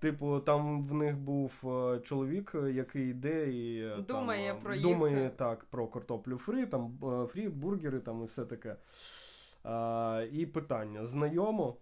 [0.00, 4.80] Типу, там в них був е, чоловік, е, який йде і е, Думає там, про
[4.80, 6.98] думає так про картоплю фрі, там
[7.32, 8.76] фрі, бургери там і все таке.
[9.64, 11.76] А, і питання: знайомо?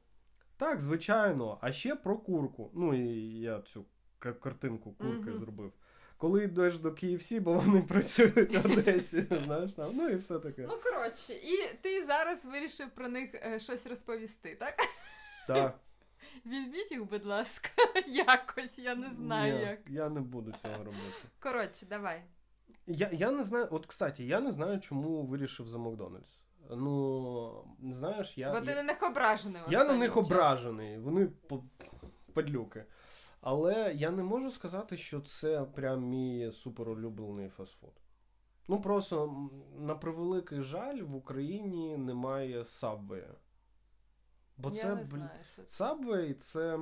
[0.56, 1.58] Так, звичайно.
[1.60, 2.70] А ще про курку.
[2.74, 3.84] Ну, і я цю
[4.18, 5.38] картинку курки Мгм.
[5.40, 5.72] зробив.
[6.16, 10.66] Коли йдеш до KFC, бо вони працюють в Одесі, знаєш, там, ну і все таке.
[10.68, 14.74] Ну, коротше, і ти зараз вирішив про них щось розповісти, так?
[15.46, 15.78] Так.
[16.46, 17.68] Візьміть їх, будь ласка,
[18.06, 19.78] якось, я не знаю Ні, як.
[19.88, 21.28] Я не буду цього робити.
[21.40, 22.22] Коротше, давай.
[22.86, 26.38] Я, я не знаю, от, кстати, я не знаю, чому вирішив за Макдональдс.
[26.70, 28.52] Ну, знаєш, я.
[28.52, 29.62] Бо ти я, на них ображений.
[29.68, 31.28] я на них ображений, вони
[32.32, 32.84] падлюки.
[33.40, 37.92] Але я не можу сказати, що це прям мій суперулюблений фастфуд.
[38.68, 39.48] Ну просто
[39.78, 43.24] на превеликий жаль, в Україні немає Subway.
[44.58, 45.84] Бо я це, не знаю, що це.
[45.84, 46.78] Subway це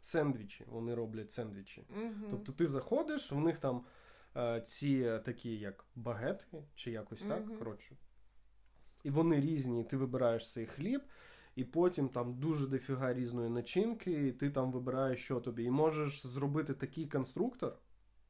[0.00, 0.64] сендвічі.
[0.68, 1.86] Вони роблять сендвічі.
[1.88, 2.26] Мгм.
[2.30, 3.84] Тобто ти заходиш, в них там
[4.36, 7.46] е, ці такі, як багети, чи якось так.
[7.46, 7.58] Мгм.
[7.58, 7.96] Коротше.
[9.04, 11.02] І вони різні, ти вибираєш цей хліб,
[11.56, 15.64] і потім там дуже дофіга різної начинки, і ти там вибираєш, що тобі.
[15.64, 17.78] І можеш зробити такий конструктор.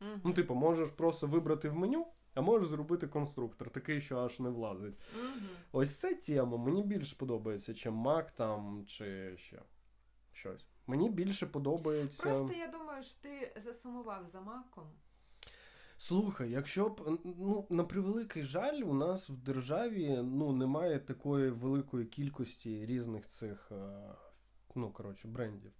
[0.01, 0.21] Мгм.
[0.25, 4.49] Ну, типу, можеш просто вибрати в меню, а можеш зробити конструктор, такий, що аж не
[4.49, 4.95] влазить.
[5.19, 5.49] Мгм.
[5.73, 9.63] Ось ця тема мені більше подобається, чим Mac там чи ще
[10.33, 10.67] щось.
[10.87, 12.23] Мені більше подобається.
[12.23, 14.85] Просто я думаю, що ти засумував за маком.
[15.99, 22.07] Слухай, якщо б ну на превеликий жаль, у нас в державі ну немає такої великої
[22.07, 24.15] кількості різних цих е,
[24.75, 25.73] ну коротше брендів.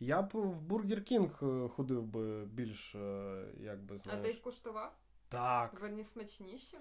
[0.00, 4.40] Я б в Burger King е, ходив би більш, е, як би А ти їх
[4.40, 4.96] куштував?
[5.28, 5.80] Так.
[5.80, 6.76] Вони смачніші?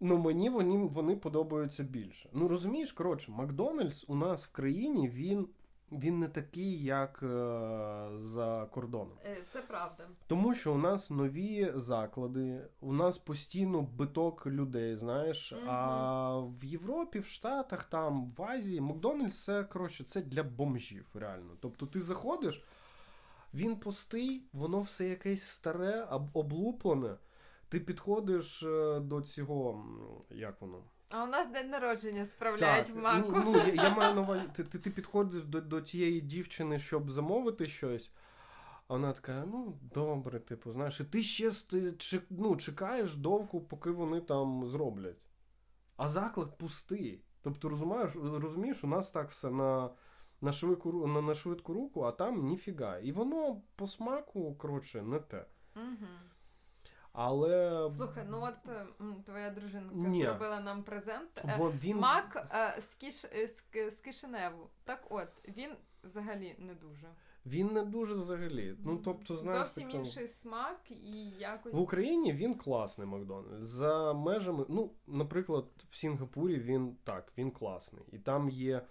[0.00, 2.28] Ну мені вони, вони подобаються більше.
[2.32, 5.48] Ну розумієш, коротше, Макдональдс у нас в країні він,
[5.92, 7.26] він не такий, як е,
[8.20, 9.18] за кордоном.
[9.24, 10.08] Е, Це правда.
[10.26, 15.52] Тому що у нас нові заклади, у нас постійно биток людей, знаєш.
[15.52, 15.70] Мгм.
[15.70, 21.56] А в Європі, в Штатах, там, в Азії, Макдональдс це коротше, це для бомжів, реально.
[21.60, 22.62] Тобто ти заходиш,
[23.54, 27.16] він пустий, воно все якесь старе, об- облуплене.
[27.68, 29.84] Ти підходиш е, до цього,
[30.30, 30.84] як воно?
[31.10, 33.32] А у нас день народження справляють в маку.
[33.32, 36.78] ні, Ну, я, я маю на увазі, ти, ти, ти підходиш до, до тієї дівчини,
[36.78, 38.10] щоб замовити щось.
[38.88, 41.50] А вона така, ну, добре, типу, знаєш, і ти ще
[42.30, 45.18] ну, чекаєш довго, поки вони там зроблять.
[45.96, 47.22] А заклад пустий.
[47.42, 49.90] Тобто, розумієш, розумієш, у нас так все на,
[50.42, 52.98] на, швидку, на, на швидку руку, а там ніфіга.
[52.98, 55.46] І воно по смаку, коротше, не те.
[55.76, 56.06] Угу.
[57.12, 58.86] Але Слухай, ну от е,
[59.24, 60.24] твоя дружинка Ні.
[60.24, 61.42] зробила нам презент.
[61.44, 61.96] Е, во- він...
[61.96, 64.70] Мак е, з, киш, е, з, Ки- Кишиневу.
[64.84, 65.70] Так от, він
[66.04, 67.06] взагалі не дуже.
[67.46, 68.76] Він не дуже взагалі.
[68.84, 71.74] Ну, тобто, знаєш, Зовсім таке- інший смак і якось.
[71.74, 73.68] В Україні він класний Макдональдс.
[73.68, 78.04] За межами, ну, наприклад, в Сінгапурі він так, він класний.
[78.12, 78.82] І там є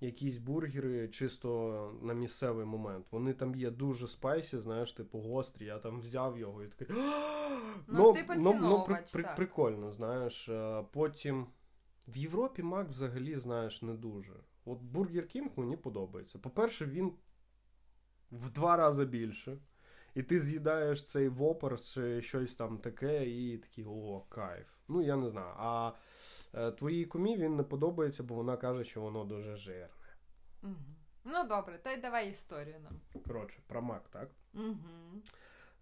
[0.00, 3.06] якісь бургери чисто на місцевий момент.
[3.10, 5.64] Вони там є дуже spicy, знаєш, типу гострі.
[5.64, 6.96] Я там взяв його і такий.
[7.86, 9.36] Ну, ти поціновувач, так.
[9.36, 10.48] прикольно, знаєш.
[10.48, 11.46] Е, Потім
[12.08, 14.32] в Європі Мак взагалі, знаєш, не дуже.
[14.64, 16.38] От Бургер Кінг мені подобається.
[16.38, 17.12] По-перше, він
[18.30, 19.58] в два рази більше.
[20.14, 24.66] І ти з'їдаєш цей вопер чи щось там таке, і такий о, кайф.
[24.88, 25.54] Ну, я не знаю.
[25.56, 25.92] А
[26.78, 29.88] твоїй кумі він не подобається, бо вона каже, що воно дуже жирне.
[30.62, 30.96] Мгм.
[31.24, 33.00] Ну добре, та й давай історію нам.
[33.26, 34.30] Коротше, про Мак, так?
[34.54, 34.76] Угу.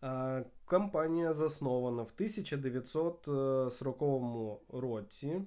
[0.03, 5.43] Е, Компанія заснована в 1940 році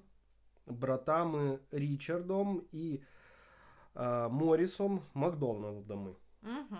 [0.67, 3.01] братами Річардом і
[3.95, 6.11] е, Морісом Макдональдами.
[6.43, 6.77] Угу.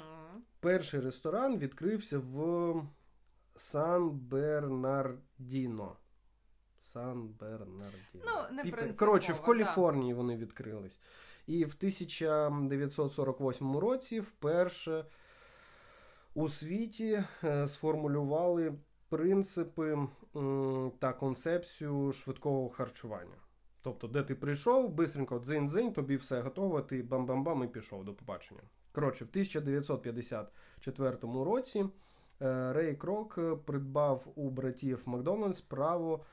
[0.60, 2.74] Перший ресторан відкрився в
[6.94, 7.92] Сан-Бернардіно.
[8.24, 8.24] Сан-Бернардіно.
[8.26, 9.42] Ну, не принципово, Коротше, в.
[9.42, 11.00] Каліфорнії вони відкрились.
[11.48, 15.06] І в 1948 році вперше
[16.34, 18.74] у світі е, сформулювали
[19.10, 19.98] принципи
[21.00, 23.36] та концепцію швидкого харчування.
[23.82, 28.62] Тобто, де ти прийшов, бистренько дзинь-дзинь, тобі все готово, ти бам-бам-бам і пішов до побачення.
[28.92, 31.86] Коротше, в 1954 році
[32.42, 36.26] е, Рей Крок е, придбав у братів Макдональдс право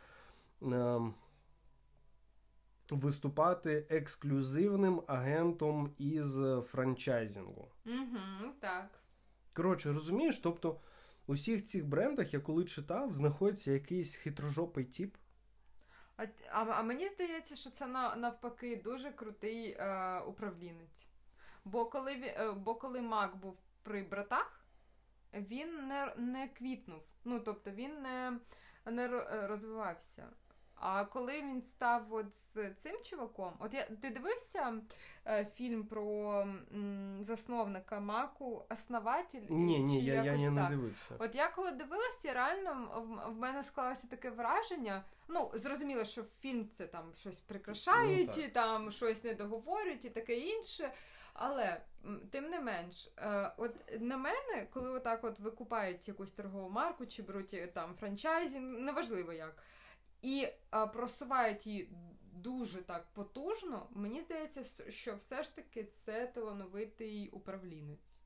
[2.90, 7.68] виступати ексклюзивним агентом із франчайзингу.
[7.87, 8.90] Угу, так.
[9.53, 10.81] Коротше, розумієш, тобто
[11.27, 15.16] у всіх цих брендах, я коли читав, знаходиться якийсь хитрожопий тип.
[16.16, 21.09] А, а, а мені здається, що це на, навпаки дуже крутий е, управлінець.
[21.64, 24.64] Бо коли, е, бо коли Мак був при братах,
[25.35, 27.03] він не, не квітнув.
[27.25, 28.38] Ну, тобто він не,
[28.87, 30.29] не е, розвивався.
[30.81, 34.75] А коли він став от з цим чуваком, от я ти дивився
[35.27, 36.41] е, фільм про
[36.75, 39.41] м, засновника Маку, Основатель?
[39.49, 40.71] Ні, ні, Чи я, я, якось я не так?
[40.71, 41.14] дивився.
[41.19, 42.91] От я коли дивилася, реально
[43.27, 45.05] в, в мене склалося таке враження.
[45.29, 48.45] Ну, зрозуміло, що в фільм це там щось прикрашають, Ну, так.
[48.45, 50.93] і там щось не договорюють і таке інше.
[51.41, 56.69] Але м, тим не менш, е, от на мене, коли отак от викупають якусь торгову
[56.71, 59.57] марку чи беруть е, там франчайзінг, неважливо як,
[60.22, 61.90] і е, просувають її
[62.33, 68.18] дуже так потужно, мені здається, що все ж таки це талановитий управлінець.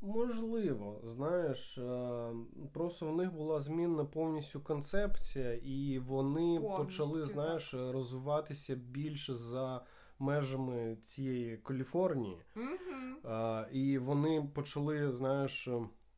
[0.00, 2.32] Можливо, знаєш, е,
[2.72, 7.28] просто в них була змінна повністю концепція, і вони Повністю, почали, так.
[7.28, 9.84] знаєш, розвиватися більше за
[10.18, 12.38] межами цієї Каліфорнії.
[12.56, 13.34] Угу.
[13.72, 15.68] І вони почали, знаєш,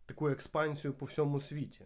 [0.06, 1.84] таку експансію по всьому світі.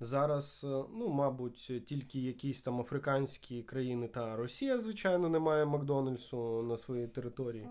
[0.00, 6.62] Зараз, е, ну, мабуть, тільки якісь там африканські країни та Росія, звичайно, не має Макдональдсу
[6.62, 7.68] на своїй території.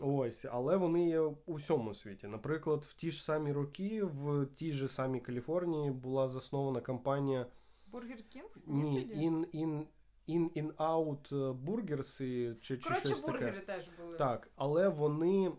[0.00, 2.26] Ось, але вони є у всьому світі.
[2.26, 7.46] Наприклад, в ті ж самі роки, в тій же самій Каліфорнії була заснована компанія
[7.86, 8.50] Бургер Кінг?
[8.66, 9.08] ні?
[9.16, 9.84] In, In,
[10.28, 11.30] In, In Out
[11.64, 13.66] Burgers і- чи, чи Коротше, щось бургери таке.
[13.66, 14.16] теж були.
[14.16, 15.52] Так, але вони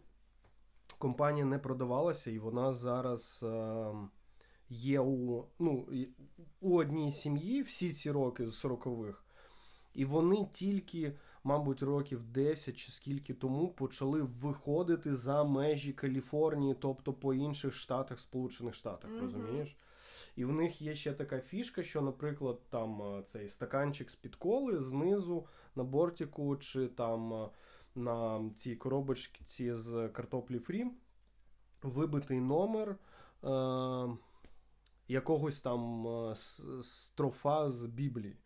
[0.98, 3.94] компанія не продавалася, і вона зараз е,
[4.72, 5.88] є у, ну,
[6.62, 9.22] у одній сім'ї всі ці роки з 40-х.
[9.94, 11.14] І вони тільки,
[11.44, 18.20] мабуть, років 10 чи скільки тому почали виходити за межі Каліфорнії, тобто по інших штатах,
[18.20, 19.22] Сполучених Штатах, Мгм.
[19.22, 19.78] розумієш?
[20.36, 24.82] І в них є ще така фішка, що, наприклад, там е, цей стаканчик з-під коли
[24.82, 25.46] знизу
[25.76, 27.50] на бортику, чи там е,
[27.96, 30.86] на цій коробочці з картоплі фрі
[31.84, 32.98] вибитий номер е,
[35.12, 36.36] якогось там е,
[36.82, 38.38] строфа з Біблії.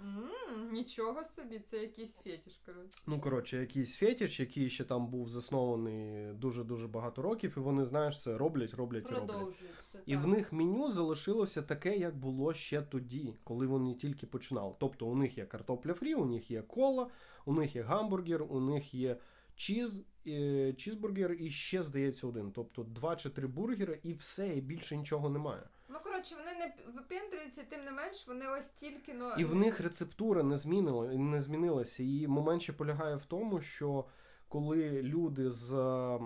[0.00, 0.28] М,
[0.72, 2.98] Нічого собі, це якийсь фетиш, коротше.
[3.06, 8.22] Ну, коротше, якийсь фетіш, який ще там був заснований дуже-дуже багато років, і вони, знаєш,
[8.22, 9.62] це роблять, роблять і роблять.
[10.06, 14.74] І в них меню залишилося таке, як було ще тоді, коли вони тільки починали.
[14.78, 17.08] Тобто у них є картопля фрі, у них є кола,
[17.44, 19.16] у них є гамбургер, у них є
[19.56, 22.52] чіз, е, чізбургер і ще, здається, один.
[22.52, 25.62] Тобто два чи три бургери, і все, і більше нічого немає.
[25.92, 29.34] Ну, коротше, вони не випендрюються, тим не менш, вони ось тільки, ну...
[29.38, 32.02] І в них рецептура не змінила, не змінилася.
[32.02, 34.04] І момент ще полягає в тому, що
[34.48, 36.20] коли люди з е,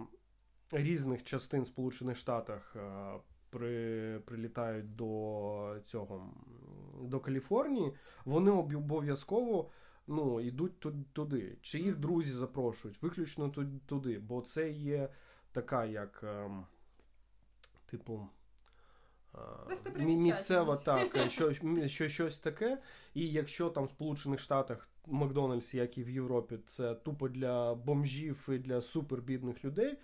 [0.72, 3.12] різних частин Сполучених Штатів е,
[3.50, 6.34] при, прилітають до цього
[7.02, 7.92] до Каліфорнії,
[8.24, 9.70] вони обов'язково
[10.06, 10.80] ну, йдуть
[11.12, 11.58] туди.
[11.60, 13.48] Чи їх друзі запрошують, виключно
[13.86, 15.08] туди, бо це є
[15.52, 16.66] така, як ем,
[17.86, 18.28] типу.
[19.96, 21.52] Місцева так, е, що,
[21.86, 22.78] що щось таке.
[23.14, 28.48] І якщо там в Сполучених Штатах Макдональдс, як і в Європі, це тупо для бомжів
[28.48, 29.98] і для супербідних людей,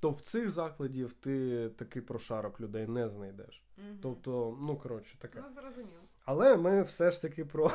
[0.00, 3.62] то в цих закладів ти такий прошарок людей не знайдеш.
[3.76, 3.98] Мгм.
[4.02, 5.38] Тобто, ну коротше, таке.
[5.42, 6.00] Ну, зрозуміло.
[6.24, 7.70] Але ми все ж таки Про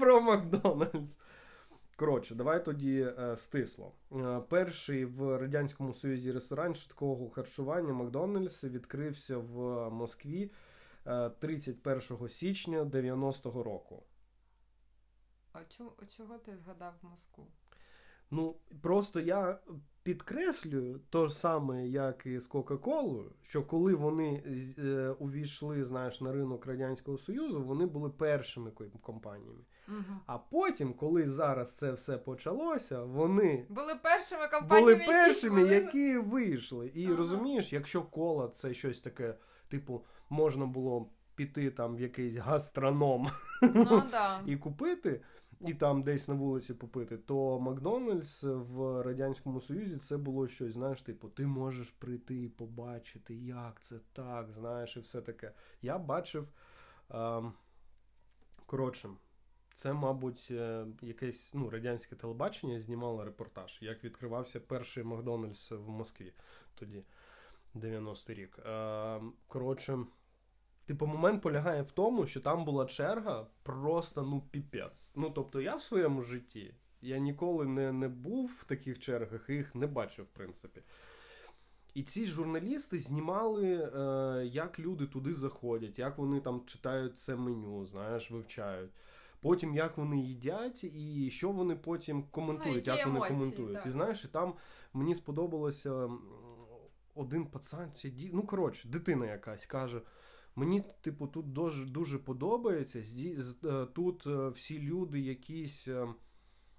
[0.00, 1.18] про Макдональдс.
[1.96, 3.92] Коротше, давай тоді е, стисло.
[4.12, 10.52] Е, перший в Радянському Союзі ресторан швидкого харчування Макдональдс відкрився в Москві
[11.06, 14.02] е, 31 січня 90-го року.
[15.52, 17.46] А чого, чого ти згадав Москву?
[18.30, 19.58] Ну, просто я
[20.06, 24.42] підкреслюю то ж саме, як і з Кока-Колою, що коли вони
[24.78, 28.70] е, увійшли, знаєш, на ринок Радянського Союзу, вони були першими
[29.02, 29.60] компаніями.
[29.88, 30.20] Угу.
[30.26, 36.18] А потім, коли зараз це все почалося, вони Були першими були компаніями, першими, були- які
[36.18, 36.90] вийшли.
[36.94, 37.16] І Ага.
[37.16, 39.34] розумієш, якщо кола це щось таке,
[39.68, 43.28] типу, можна було піти там в якийсь гастроном
[43.62, 44.40] Ну, да.
[44.46, 45.20] і купити,
[45.60, 51.02] і там десь на вулиці попити, то Макдональдс в Радянському Союзі це було щось, знаєш,
[51.02, 55.52] типу, ти можеш прийти і побачити, як це так, знаєш, і все таке.
[55.82, 56.48] Я бачив.
[57.10, 57.52] ем,
[58.66, 59.08] коротше,
[59.74, 66.32] це, мабуть, е, якесь ну, радянське телебачення знімало репортаж, як відкривався перший Макдональдс в Москві
[66.74, 67.04] тоді,
[67.74, 68.58] 90-й рік.
[68.66, 69.98] Ем, коротше.
[70.86, 75.12] Типу, момент полягає в тому, що там була черга просто ну піпець.
[75.16, 79.52] Ну тобто, я в своєму житті я ніколи не, не був в таких чергах і
[79.52, 80.82] їх не бачив, в принципі.
[81.94, 87.86] І ці журналісти знімали, е, як люди туди заходять, як вони там читають це меню,
[87.86, 88.90] знаєш, вивчають.
[89.40, 93.74] Потім як вони їдять, і що вони потім коментують, Ну, як вони емоції, коментують.
[93.74, 93.86] так.
[93.86, 94.54] І знаєш, і там
[94.92, 96.10] мені сподобалося
[97.14, 98.30] один пацан, чи ді...
[98.34, 100.00] ну коротше, дитина якась каже.
[100.56, 102.98] Мені, типу, тут дуже, дуже подобається.
[103.64, 105.88] Е, Тут е, всі люди якісь.
[105.88, 106.06] е,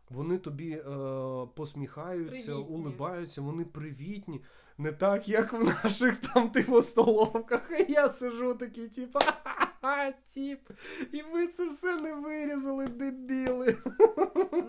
[0.10, 0.84] Вони тобі е,
[1.56, 2.76] посміхаються, Привітні.
[2.76, 4.44] улибаються, вони привітні.
[4.78, 7.72] Не так, як в наших там, типу, столовках.
[7.88, 10.70] І я сижу такий, типу, ха-ха, тіп.
[11.12, 13.78] І ви це все не вирізали, дебіли.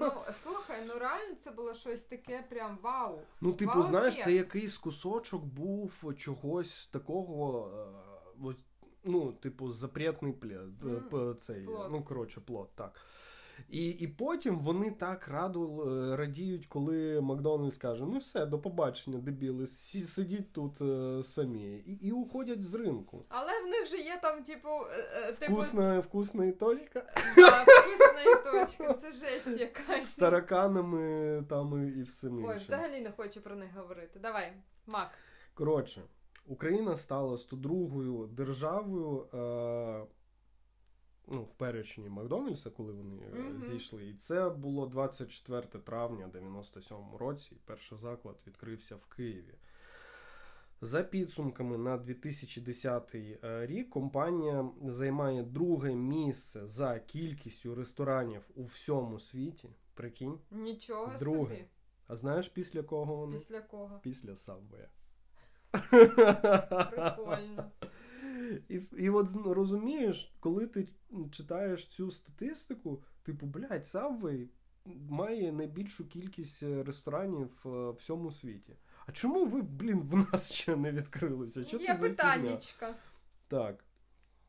[0.00, 0.10] Ну,
[0.42, 3.18] слухай, ну реально це було щось таке прям вау.
[3.40, 4.24] Ну, типу, Вау, знаєш, ефект.
[4.24, 7.70] це якийсь кусочок був чогось такого.
[7.76, 8.48] е,
[9.04, 11.00] Ну, типу, запретний плід, е, Мгм.
[11.10, 11.88] п- цей, Плод.
[11.92, 13.00] ну, коротше, плод, так.
[13.70, 19.18] І, і потім вони так раду, е, радіють, коли Макдональдс каже: ну все, до побачення,
[19.18, 21.76] дебіли, сі- сидіть тут е, самі.
[21.78, 23.24] І, і уходять з ринку.
[23.28, 27.12] Але в них же є там, типу, е, е, типу Вкусна, вкусна і точка.
[27.36, 28.94] да, вкусна і точка.
[29.00, 30.06] Це жесть якась.
[30.06, 34.18] З тараканами там і, всім Ой, взагалі не хочу про них говорити.
[34.18, 34.52] Давай,
[34.86, 35.10] Мак.
[35.54, 36.02] Коротше,
[36.48, 39.28] Україна стала 102-ю державою.
[39.34, 40.06] Е,
[41.26, 43.60] ну, в перечні Макдональдса, коли вони mm-hmm.
[43.60, 44.08] зійшли.
[44.08, 47.56] І це було 24 травня 97-му році.
[47.64, 49.54] Перший заклад відкрився в Києві.
[50.80, 59.20] За підсумками на 2010 е, рік компанія займає друге місце за кількістю ресторанів у всьому
[59.20, 59.70] світі.
[59.94, 60.38] Прикинь?
[60.50, 61.56] Нічого друге.
[61.56, 61.68] собі.
[62.06, 63.36] А знаєш після кого вони?
[63.36, 64.00] Після кого?
[64.02, 64.86] Після Subway.
[66.90, 67.70] Прикольно.
[68.68, 70.88] І і от розумієш, коли ти
[71.30, 74.48] читаєш цю статистику, типу, блядь, Subway
[75.08, 78.76] має найбільшу кількість е, ресторанів е, в всьому світі.
[79.06, 81.64] А чому ви, блін, в нас ще не відкрилися?
[81.64, 82.94] Що Є це за питаннячка.
[83.48, 83.84] Так.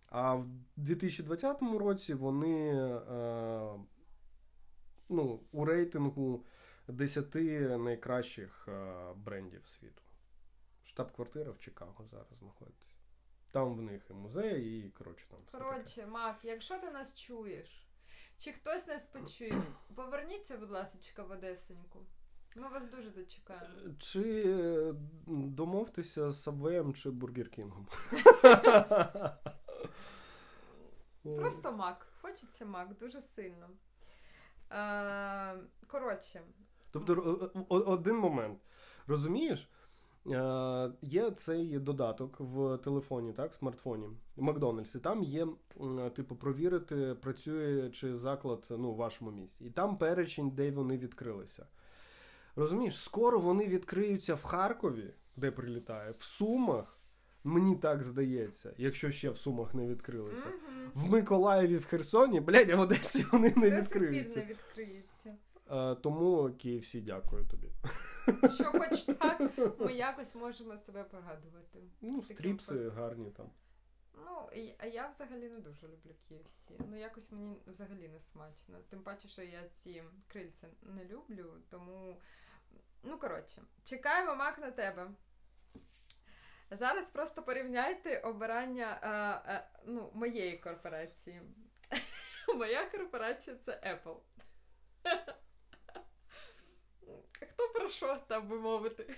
[0.09, 0.47] А в
[0.78, 3.70] 2020 році вони е,
[5.09, 6.45] ну, у рейтингу
[6.88, 7.36] 10
[7.80, 10.01] найкращих е, брендів світу.
[10.84, 12.92] Штаб-квартира в Чикаго зараз знаходиться.
[13.52, 15.58] Там в них і музей, і коротше там все.
[15.58, 17.88] Коротше, Мак, якщо ти нас чуєш,
[18.38, 19.62] чи хтось нас почує,
[19.96, 22.06] поверніться, будь ласка, в Одесоньку.
[22.56, 23.76] Ми вас дуже дочекаємо.
[24.00, 24.94] Чи е,
[25.28, 27.88] домовтеся з Сабвеєм чи Бургер Кінгом?
[31.38, 32.08] Просто мак.
[32.22, 33.70] Хочеться мак дуже сильно.
[34.72, 35.56] Е,
[35.88, 36.42] Коротше.
[36.92, 37.14] Тобто,
[37.70, 38.60] один момент.
[39.08, 39.70] Розумієш?
[40.28, 45.47] Е, Є цей додаток в телефоні, так, в смартфоні Макдональдс, і там є,
[46.15, 49.65] типу, провірити, працює чи заклад ну, в вашому місті.
[49.65, 51.65] І там перечень, де вони відкрилися.
[52.55, 56.95] Розумієш, скоро вони відкриються в Харкові, де прилітає, в Сумах.
[57.43, 60.45] Мені так здається, якщо ще в Сумах не відкрилися.
[60.45, 60.89] Mm-hmm.
[60.93, 64.39] В Миколаєві, в Херсоні, блядь, а в Одесі вони не відкриються.
[64.39, 65.09] не відкриються.
[65.70, 67.72] А, Тому KFC, дякую тобі.
[68.53, 69.41] Що хоч так,
[69.80, 71.80] ми якось можемо себе порадувати.
[72.01, 73.49] Ну, стріпси гарні там.
[74.26, 76.72] Ну, а я взагалі не дуже люблю KFC.
[76.89, 78.78] Ну, якось мені взагалі не смачно.
[78.89, 82.22] Тим паче, що я ці крильця не люблю, тому.
[83.03, 85.11] Ну, коротше, чекаємо мак на тебе.
[86.72, 89.09] Зараз просто порівняйте обирання а,
[89.53, 91.41] а, ну, моєї корпорації.
[92.55, 94.17] Моя корпорація це Apple.
[97.46, 99.16] Хто про що там би мовити?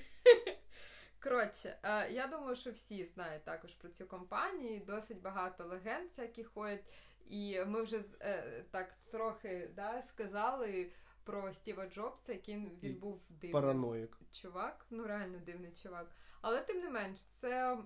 [1.24, 1.80] Коротше,
[2.12, 4.82] я думаю, що всі знають також про цю компанію.
[4.86, 6.84] Досить багато легенд всяких ходять.
[7.28, 10.92] І ми вже е, так трохи да, сказали
[11.24, 14.18] про Стіва Джобса, який він був дивний Параноїк.
[14.32, 16.12] чувак, ну реально дивний чувак.
[16.42, 17.78] Але тим не менш, це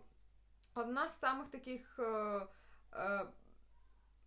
[0.75, 1.99] одна з самих таких.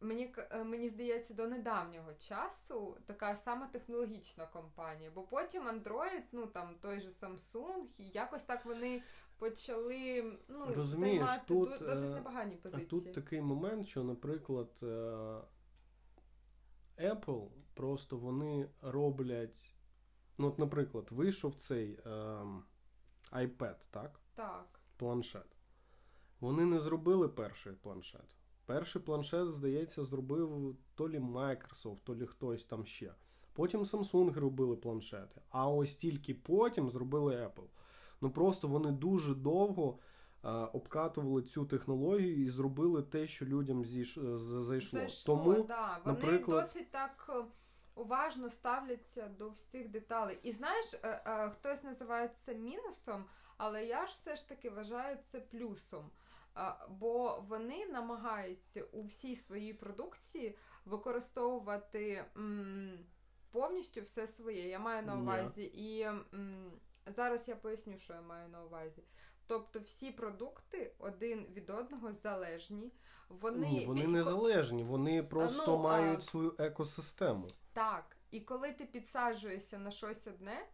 [0.03, 5.69] Е, е, Мені е, мені здається, до недавнього часу така сама технологічна компанія, бо потім
[5.69, 9.03] Android, ну там той же Samsung, і якось так вони
[9.39, 12.87] почали ну, Розумієш, займати тут, досить непогані позиції.
[12.87, 14.71] Тут такий момент, що, наприклад,
[16.99, 19.75] Apple просто вони роблять.
[20.41, 22.11] Ну, от, наприклад, вийшов цей е,
[23.33, 24.21] iPad, так?
[24.35, 24.81] Так.
[24.97, 25.57] Планшет.
[26.41, 28.37] Вони не зробили перший планшет.
[28.69, 33.15] Перший планшет, здається, зробив то лі Microsoft, то лі хтось там ще.
[33.53, 35.41] Потім Samsung робили планшети.
[35.51, 37.67] А ось тільки потім зробили Apple.
[38.21, 39.99] Ну просто вони дуже довго
[40.43, 44.19] а, обкатували цю технологію і зробили те, що людям зійш...
[44.37, 45.01] зайшло.
[45.01, 46.01] Зайшло, Тому, да.
[46.05, 46.63] Вони наприклад...
[46.63, 47.45] досить так е,
[47.95, 50.39] уважно ставляться до всіх деталей.
[50.43, 53.25] І знаєш, е, е, хтось називає це мінусом,
[53.57, 56.11] але я ж все ж таки вважаю це плюсом.
[56.89, 62.99] Бо вони намагаються у всій своїй продукції використовувати м,
[63.51, 64.69] повністю все своє.
[64.69, 65.63] Я маю на увазі.
[65.63, 65.75] Yeah.
[65.75, 66.73] І м,
[67.07, 69.03] зараз я поясню, що я маю на увазі.
[69.47, 72.93] Тобто всі продукти один від одного залежні.
[73.29, 76.23] Вони Ні, вони не залежні, вони просто ну, мають а...
[76.23, 77.47] свою екосистему.
[77.73, 78.17] Так.
[78.31, 80.67] І коли ти підсаджуєшся на щось одне,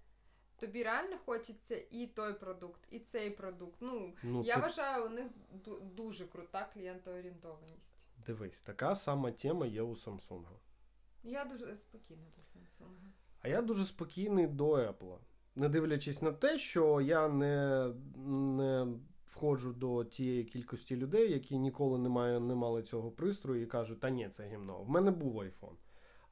[0.66, 3.76] тобі реально хочеться і той продукт, і цей продукт.
[3.80, 4.60] Ну, ну я ти...
[4.60, 5.26] вважаю, у них
[5.96, 8.04] дуже крута клієнтоорієнтованість.
[8.26, 10.44] Дивись, така сама тема є у Samsung.
[11.24, 12.94] Я дуже спокійна до Samsung.
[13.40, 15.18] А я дуже спокійний до Apple.
[15.56, 17.86] Не дивлячись на те, що я не
[18.16, 18.86] не
[19.24, 24.00] входжу до тієї кількості людей, які ніколи не має, не мали цього пристрою і кажуть,
[24.00, 24.82] та ні, це гімно.
[24.82, 25.76] В мене був iPhone.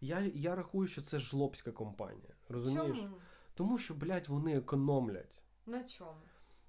[0.01, 2.35] Я я рахую, що це жлобська компанія.
[2.49, 2.99] Розумієш?
[2.99, 3.17] Чому?
[3.55, 5.43] Тому що, блядь, вони економлять.
[5.67, 6.21] На чому?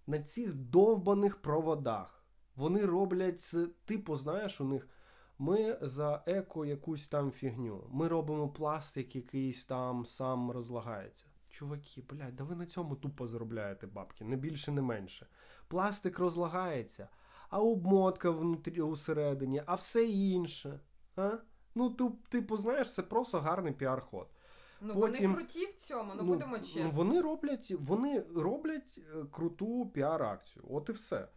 [0.08, 2.24] На цих довбаних проводах.
[2.56, 4.88] Вони роблять, це, типу, знаєш, у них.
[5.40, 7.88] Ми за еко якусь там фігню.
[7.92, 11.26] Ми робимо пластик, якийсь там сам розлагається.
[11.50, 15.28] чуваки, блядь, да ви на цьому тупо заробляєте бабки, не більше, не менше.
[15.68, 17.10] Пластик розлагається,
[17.50, 20.80] а обмотка внутрі усередині, а все інше.
[21.16, 21.32] А?
[21.76, 21.90] Ну,
[22.30, 24.28] типу, знаєш, це просто гарний піар-ход.
[24.86, 26.90] Ну, Потім, вони круті в цьому, ну, ну будемо ну.
[26.90, 30.66] Вони роблять вони роблять е, круту піар-акцію.
[30.70, 31.28] От і все.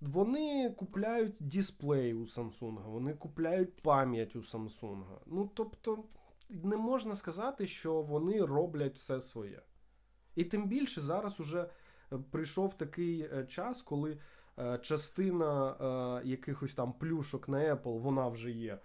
[0.00, 5.04] Вони купляють дисплей у Samsung, вони купляють пам'ять у Samsung.
[5.26, 6.04] Ну, тобто,
[6.50, 9.62] не можна сказати, що вони роблять все своє.
[10.34, 11.70] І тим більше зараз уже
[12.12, 14.18] е, прийшов такий е, час, коли
[14.80, 18.78] частина якихось там плюшок на Apple вона вже є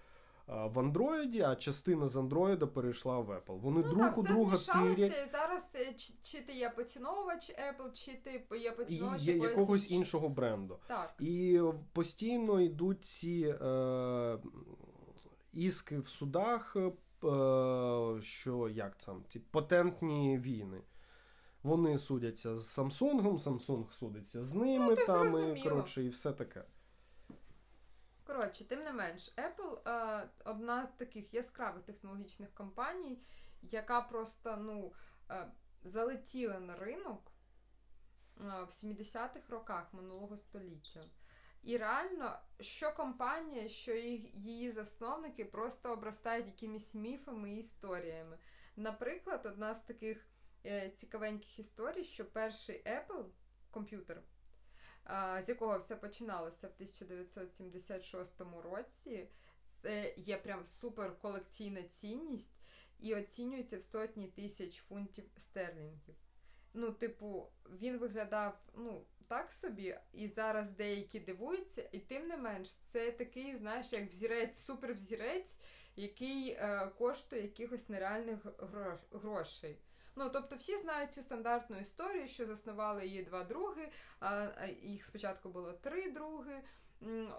[0.48, 3.60] в Андроїді, а частина з Андроїда перейшла в Apple.
[3.60, 5.32] Вони ну, друг так, у друга тирять.
[5.32, 9.91] Зараз е, чи, чи ти є поціновувач Apple, чи ти є поціновувач І є якогось
[9.91, 10.80] іншого бренду.
[10.88, 11.14] Так.
[11.20, 11.62] І
[11.94, 14.38] постійно йдуть ці е,
[15.54, 16.91] іски в судах, е,
[18.22, 20.82] що як там, ті патентні війни.
[21.64, 26.64] Вони судяться з Samsung, Samsung судиться з ними, ну, там, і, коротше, і все таке.
[28.24, 33.21] Коротше, тим не менш, Apple е, одна з таких яскравих технологічних компаній,
[33.61, 34.93] яка просто ну,
[35.30, 35.51] е,
[35.84, 37.32] залетіла на ринок
[38.43, 41.01] е, в 70-х роках минулого століття.
[41.63, 48.38] І реально, що компанія, що її засновники просто обростають якимись міфами і історіями.
[48.76, 50.28] Наприклад, одна з таких
[50.65, 53.26] е, цікавеньких історій, що перший Apple
[53.71, 54.21] комп'ютер
[55.43, 59.28] з якого все починалося в 1976 році.
[59.82, 62.60] Це є прям супер колекційна цінність
[62.99, 66.16] і оцінюється в сотні тисяч фунтів стерлінгів.
[66.74, 67.47] Ну, типу,
[67.82, 73.58] він виглядав ну, так собі, і зараз деякі дивуються, і тим не менш, це такий,
[73.58, 75.58] знаєш, як взірець, супервзірець,
[75.95, 79.78] який е, коштує якихось нереальних грош, грошей.
[80.16, 83.89] Ну тобто, всі знають цю стандартну історію, що заснували її два други.
[84.20, 84.47] А
[84.82, 86.61] їх спочатку було три други.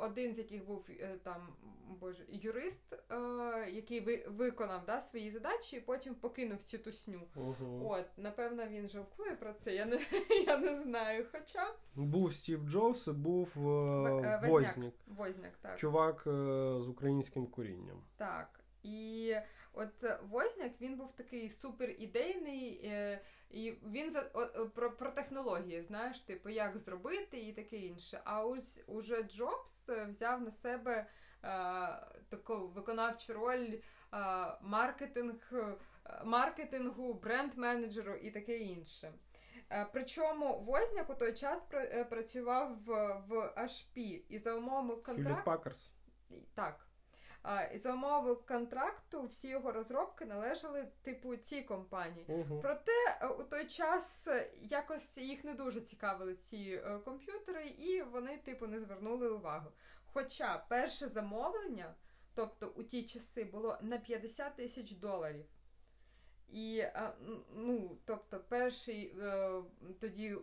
[0.01, 1.49] Один з яких був е, там
[2.01, 7.21] боже юрист, е, який виконав да, свої задачі, і потім покинув цю тусню.
[7.37, 7.89] Угу.
[7.91, 9.75] От, напевно, він жалкує про це.
[9.75, 9.99] Я не
[10.47, 11.27] я не знаю.
[11.33, 14.95] Хоча був Стів Джобс, був е, Возняк.
[15.07, 15.79] Возняк, так.
[15.79, 16.23] Чувак
[16.81, 18.03] з українським корінням.
[18.17, 18.64] Так.
[18.85, 19.37] І
[19.73, 23.21] от Возняк він був такий супер ідейний, е,
[23.51, 24.21] і він за
[24.75, 28.21] про про технології, знаєш, типу, як зробити і таке інше.
[28.25, 31.07] А ось уже Джобс взяв на себе е,
[32.29, 33.81] таку виконавчу роль е,
[34.63, 35.53] маркетинг,
[36.25, 39.13] маркетингу, бренд-менеджеру і таке інше.
[39.71, 45.45] Е, причому Возняк у той час е, працював в в HP і за умовами контракту.
[46.55, 46.87] Так.
[47.75, 52.27] І за умови контракту всі його розробки належали типу цій компанії.
[52.29, 52.61] Угу.
[52.63, 54.29] Проте е, у той час
[54.63, 59.71] якось їх не дуже цікавили ці е, комп'ютери, і вони, типу, не звернули увагу.
[60.07, 61.95] Хоча перше замовлення,
[62.35, 65.45] тобто у ті часи, було на 50 тисяч доларів.
[66.49, 66.85] І
[67.55, 69.63] ну, тобто, перший е,
[70.01, 70.37] тоді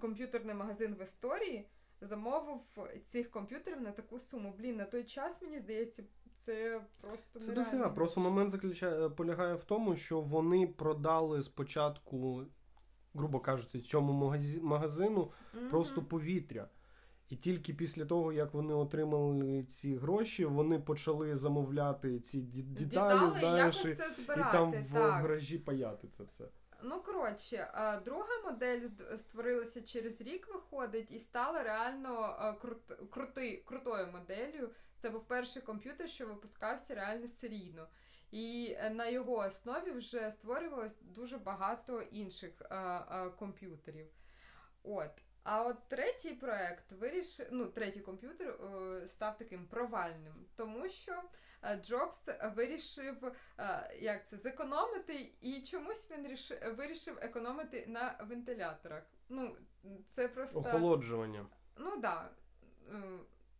[0.00, 1.68] комп'ютерний магазин в історії
[2.00, 2.60] замовив
[3.04, 4.54] цих комп'ютерів на таку суму.
[4.58, 6.02] Блін, на той час, мені здається,
[6.46, 7.88] це просто Це дофіга.
[7.88, 12.42] Просто момент заключає полягає в тому, що вони продали спочатку,
[13.14, 15.68] грубо кажучи, цьому магазину mm-hmm.
[15.70, 16.68] просто повітря.
[17.28, 23.30] І тільки після того, як вони отримали ці гроші, вони почали замовляти ці деталі, деталі
[23.30, 23.88] знаєш, і,
[24.18, 26.44] і там в гаражі паяти це все.
[26.82, 27.68] Ну, коротше,
[28.04, 34.70] друга модель створилася через рік, виходить, і стала реально крут, крути, крутою моделлю.
[34.98, 37.88] Це був перший комп'ютер, що випускався реально серійно.
[38.30, 42.62] І е, на його основі вже створювалось дуже багато інших
[43.38, 44.06] комп'ютерів.
[44.82, 45.25] От.
[45.48, 48.58] А от третій проект вирішив, ну, третій комп'ютер
[49.06, 51.22] став таким провальним, тому що
[51.62, 59.02] е, Джобс вирішив е, як це, зекономити, і чомусь він ріш, вирішив економити на вентиляторах.
[59.28, 59.56] Ну,
[60.08, 61.46] це просто охолоджування.
[61.76, 62.00] Ну так.
[62.00, 62.30] Да.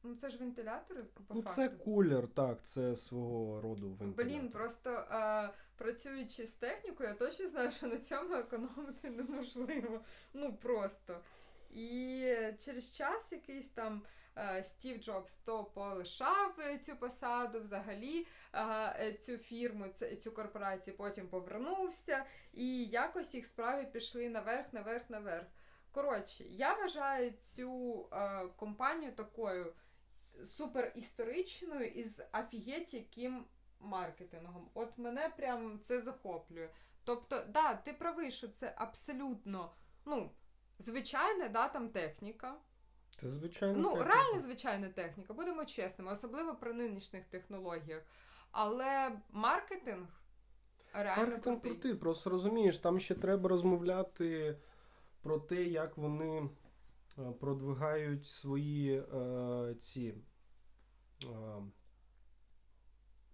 [0.02, 1.02] Ну, це ж вентилятори.
[1.02, 1.56] по Ну, факту.
[1.56, 4.24] це кулер, так, це свого роду вентилятор.
[4.24, 10.00] Блін, просто а, працюючи з технікою, я точно знаю, що на цьому економити неможливо.
[10.34, 11.20] Ну просто.
[11.70, 12.20] І
[12.58, 14.02] через час якийсь там
[14.62, 18.26] Стів Джобс то полишав цю посаду, взагалі
[19.18, 19.88] цю фірму,
[20.22, 25.46] цю корпорацію, потім повернувся, і якось їх справи пішли наверх, наверх, наверх.
[25.96, 29.74] Коротше, я вважаю цю е, компанію такою
[30.44, 33.44] супер історичною із офігеть яким
[33.80, 34.70] маркетингом.
[34.74, 36.68] От мене прям це захоплює.
[37.04, 40.30] Тобто, да, ти правий, що це абсолютно ну,
[40.78, 42.54] звичайна да, там техніка.
[43.16, 43.78] Це звичайно.
[43.78, 44.10] Ну, техніка.
[44.14, 48.02] реально звичайна техніка, будемо чесними, особливо при нинішніх технологіях.
[48.50, 50.06] Але маркетинг
[50.92, 51.70] реально Маркетинг крутий.
[51.70, 54.58] крутий, просто розумієш, там ще треба розмовляти
[55.20, 56.48] про те, як вони
[57.18, 60.14] е, продвигають свої е, ці
[61.24, 61.28] е,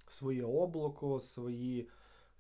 [0.09, 1.90] своє облако, свої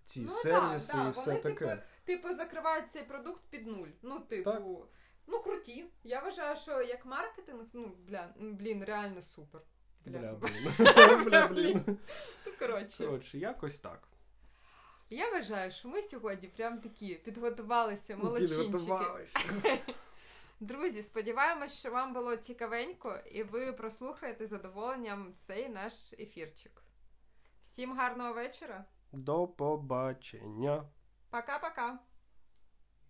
[0.04, 1.66] ці Ну, сервіси да, да, і все вони, таке.
[1.66, 3.88] Типу, типу, закривають цей продукт під нуль.
[4.02, 4.62] Ну, типу, Так.
[5.26, 5.86] ну круті.
[6.04, 9.60] Я вважаю, що як маркетинг, ну, бля, блін, реально супер.
[10.06, 10.32] Бля, Бля.
[10.34, 10.74] блін.
[11.24, 11.98] Бля, блін.
[12.46, 13.06] Ну, коротше.
[13.06, 14.08] Коротше, якось так.
[15.10, 18.62] Я вважаю, що ми сьогодні прям такі підготувалися, молодчинчики.
[18.62, 19.38] Підготувалися.
[20.60, 26.82] Друзі, сподіваємось, що вам було цікавенько, і ви прослухаєте з задоволенням цей наш ефірчик.
[27.62, 28.84] Всім гарного вечора.
[29.12, 30.84] До побачення.
[31.32, 31.98] Пока-пока.